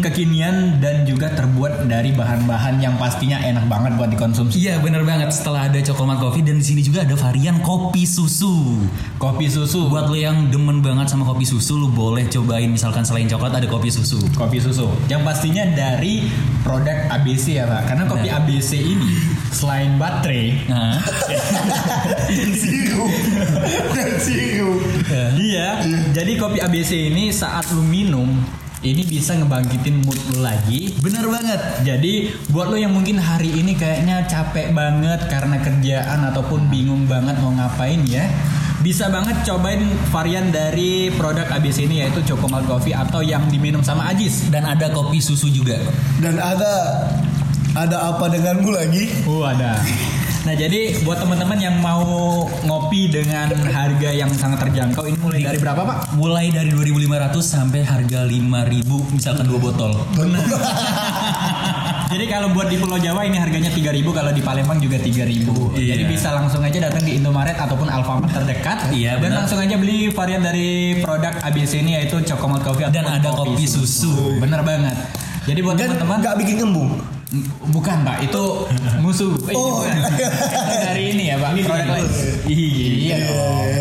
kekinian 0.01 0.81
dan 0.81 1.05
juga 1.05 1.29
terbuat 1.31 1.85
dari 1.85 2.09
bahan-bahan 2.11 2.81
yang 2.81 2.97
pastinya 2.97 3.37
enak 3.37 3.69
banget 3.69 4.01
buat 4.01 4.09
dikonsumsi. 4.09 4.57
Iya 4.57 4.81
bener 4.81 5.05
banget 5.05 5.29
setelah 5.29 5.69
ada 5.69 5.77
Choco 5.79 6.09
Malt 6.09 6.25
Coffee 6.25 6.41
dan 6.41 6.57
di 6.57 6.65
sini 6.65 6.81
juga 6.81 7.05
ada 7.05 7.13
varian 7.15 7.61
kopi 7.61 8.09
susu. 8.09 8.81
Kopi 9.21 9.45
susu. 9.47 9.93
Buat 9.93 10.09
lo 10.09 10.17
yang 10.17 10.49
demen 10.49 10.81
banget 10.81 11.13
sama 11.13 11.29
kopi 11.29 11.45
susu, 11.45 11.77
lo 11.77 11.93
boleh 11.93 12.25
cobain 12.27 12.65
misalkan 12.67 13.05
selain 13.05 13.29
coklat 13.29 13.53
ada 13.53 13.69
kopi 13.69 13.93
susu. 13.93 14.17
kopi 14.33 14.57
susu 14.57 14.89
yang 15.07 15.21
pastinya 15.21 15.69
dari 15.69 16.25
produk 16.65 17.13
ABC 17.13 17.61
ya 17.61 17.69
pak 17.69 17.93
karena 17.93 18.05
kopi 18.09 18.29
ABC 18.31 18.71
ini 18.79 19.11
selain 19.51 19.95
baterai 19.95 20.63
Nah, 20.67 21.03
Dan 22.27 22.51
sirup. 22.61 23.13
Dan 23.91 24.11
sirup. 24.17 24.81
iya 25.37 25.83
jadi 26.11 26.33
kopi 26.35 26.59
ABC 26.59 27.11
ini 27.11 27.31
saat 27.31 27.67
lu 27.71 27.83
minum 27.83 28.31
ini 28.81 29.05
bisa 29.05 29.37
ngebangkitin 29.37 30.01
mood 30.01 30.17
lu 30.33 30.41
lagi 30.41 30.97
bener 30.99 31.29
banget. 31.29 31.61
jadi 31.85 32.13
buat 32.49 32.73
lo 32.73 32.77
yang 32.77 32.97
mungkin 32.97 33.21
hari 33.21 33.53
ini 33.53 33.77
kayaknya 33.77 34.25
capek 34.25 34.73
banget 34.73 35.21
karena 35.29 35.61
kerjaan 35.61 36.21
ataupun 36.33 36.73
bingung 36.73 37.05
banget 37.05 37.37
mau 37.39 37.53
ngapain 37.53 38.01
ya 38.09 38.25
bisa 38.81 39.13
banget 39.13 39.37
cobain 39.45 39.85
varian 40.09 40.49
dari 40.49 41.13
produk 41.13 41.45
ABC 41.53 41.85
ini 41.85 42.01
yaitu 42.01 42.25
Choco 42.25 42.49
Malt 42.49 42.65
Coffee 42.65 42.97
atau 42.97 43.21
yang 43.21 43.45
diminum 43.45 43.85
sama 43.85 44.09
Ajis 44.09 44.49
Dan 44.49 44.65
ada 44.65 44.89
kopi 44.89 45.21
susu 45.21 45.53
juga. 45.53 45.77
Dan 46.17 46.41
ada 46.41 46.97
ada 47.75 48.15
apa 48.15 48.27
denganmu 48.31 48.71
lagi? 48.71 49.05
Oh 49.27 49.47
ada. 49.47 49.79
Nah 50.41 50.57
jadi 50.57 51.05
buat 51.05 51.21
teman-teman 51.21 51.61
yang 51.61 51.77
mau 51.85 52.01
ngopi 52.65 53.13
dengan 53.13 53.53
harga 53.69 54.09
yang 54.09 54.33
sangat 54.33 54.65
terjangkau 54.65 55.05
ini 55.05 55.21
mulai 55.21 55.45
dari 55.45 55.59
berapa 55.61 55.85
pak? 55.85 56.17
Mulai 56.17 56.49
dari 56.49 56.73
2.500 56.73 57.37
sampai 57.45 57.85
harga 57.85 58.25
5.000 58.25 59.13
misalkan 59.13 59.45
dua 59.45 59.61
botol. 59.61 59.93
Jadi 62.11 62.27
kalau 62.27 62.51
buat 62.51 62.67
di 62.67 62.75
Pulau 62.75 62.99
Jawa 62.99 63.23
ini 63.23 63.39
harganya 63.39 63.71
3000 63.71 64.03
kalau 64.11 64.35
di 64.35 64.43
Palembang 64.43 64.83
juga 64.83 64.99
3000 64.99 65.79
Iya. 65.79 65.95
Jadi 65.95 66.05
bisa 66.11 66.35
langsung 66.35 66.59
aja 66.67 66.91
datang 66.91 67.07
di 67.07 67.15
Indomaret 67.15 67.55
ataupun 67.55 67.87
Alfamart 67.87 68.35
terdekat 68.35 68.91
Iya, 68.91 69.15
dan 69.15 69.31
benar. 69.31 69.37
langsung 69.47 69.63
aja 69.63 69.79
beli 69.79 70.11
varian 70.11 70.43
dari 70.43 70.99
produk 70.99 71.39
ABC 71.39 71.87
ini 71.87 71.95
yaitu 72.01 72.19
Choco 72.27 72.51
Malt 72.51 72.67
Coffee 72.67 72.91
Dan 72.91 73.07
ada 73.07 73.31
kopi 73.31 73.63
susu. 73.63 74.41
Bener 74.43 74.59
banget. 74.67 74.97
Jadi 75.47 75.61
buat 75.63 75.79
teman-teman 75.79 76.19
nggak 76.19 76.35
bikin 76.43 76.57
ngembung. 76.65 77.20
Bukan 77.71 78.03
Pak, 78.03 78.27
itu 78.27 78.45
musuh. 78.99 79.31
Oh. 79.55 79.87
dari 80.91 81.15
ini 81.15 81.31
ya 81.31 81.37
Pak, 81.39 81.51
produk 81.63 81.89
lain. 81.95 82.09
Iya. 82.51 82.87
Iya 82.91 83.17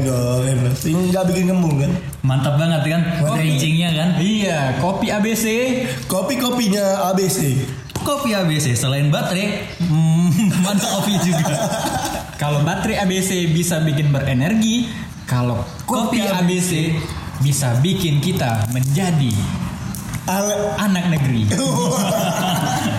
dong. 0.06 0.41
ya 0.45 0.54
bener. 0.54 0.74
Ini 0.78 1.02
nggak 1.10 1.24
bikin 1.34 1.43
ngembung 1.50 1.76
kan? 1.82 1.91
Mantap 2.22 2.56
banget 2.62 2.82
kan? 2.86 3.02
Packagingnya 3.26 3.89
kan? 3.97 4.10
Iya, 4.22 4.60
kopi 4.78 5.10
ABC 5.10 5.45
Kopi-kopinya 6.06 7.10
ABC. 7.10 7.58
Kopi 8.00 8.32
ABC 8.32 8.78
selain 8.78 9.12
baterai, 9.12 9.66
hmm, 9.82 10.30
mantap 10.66 11.02
kopi 11.02 11.18
juga. 11.20 11.58
Kalau 12.39 12.64
baterai 12.64 13.02
ABC 13.04 13.50
bisa 13.52 13.82
bikin 13.84 14.14
berenergi, 14.14 14.88
kalau 15.26 15.60
kopi 15.89 16.22
Kopi 16.22 16.30
ABC 16.30 16.72
bisa 17.43 17.76
bikin 17.82 18.22
kita 18.22 18.70
menjadi 18.72 19.32
anak 20.78 21.06
negeri. 21.10 21.50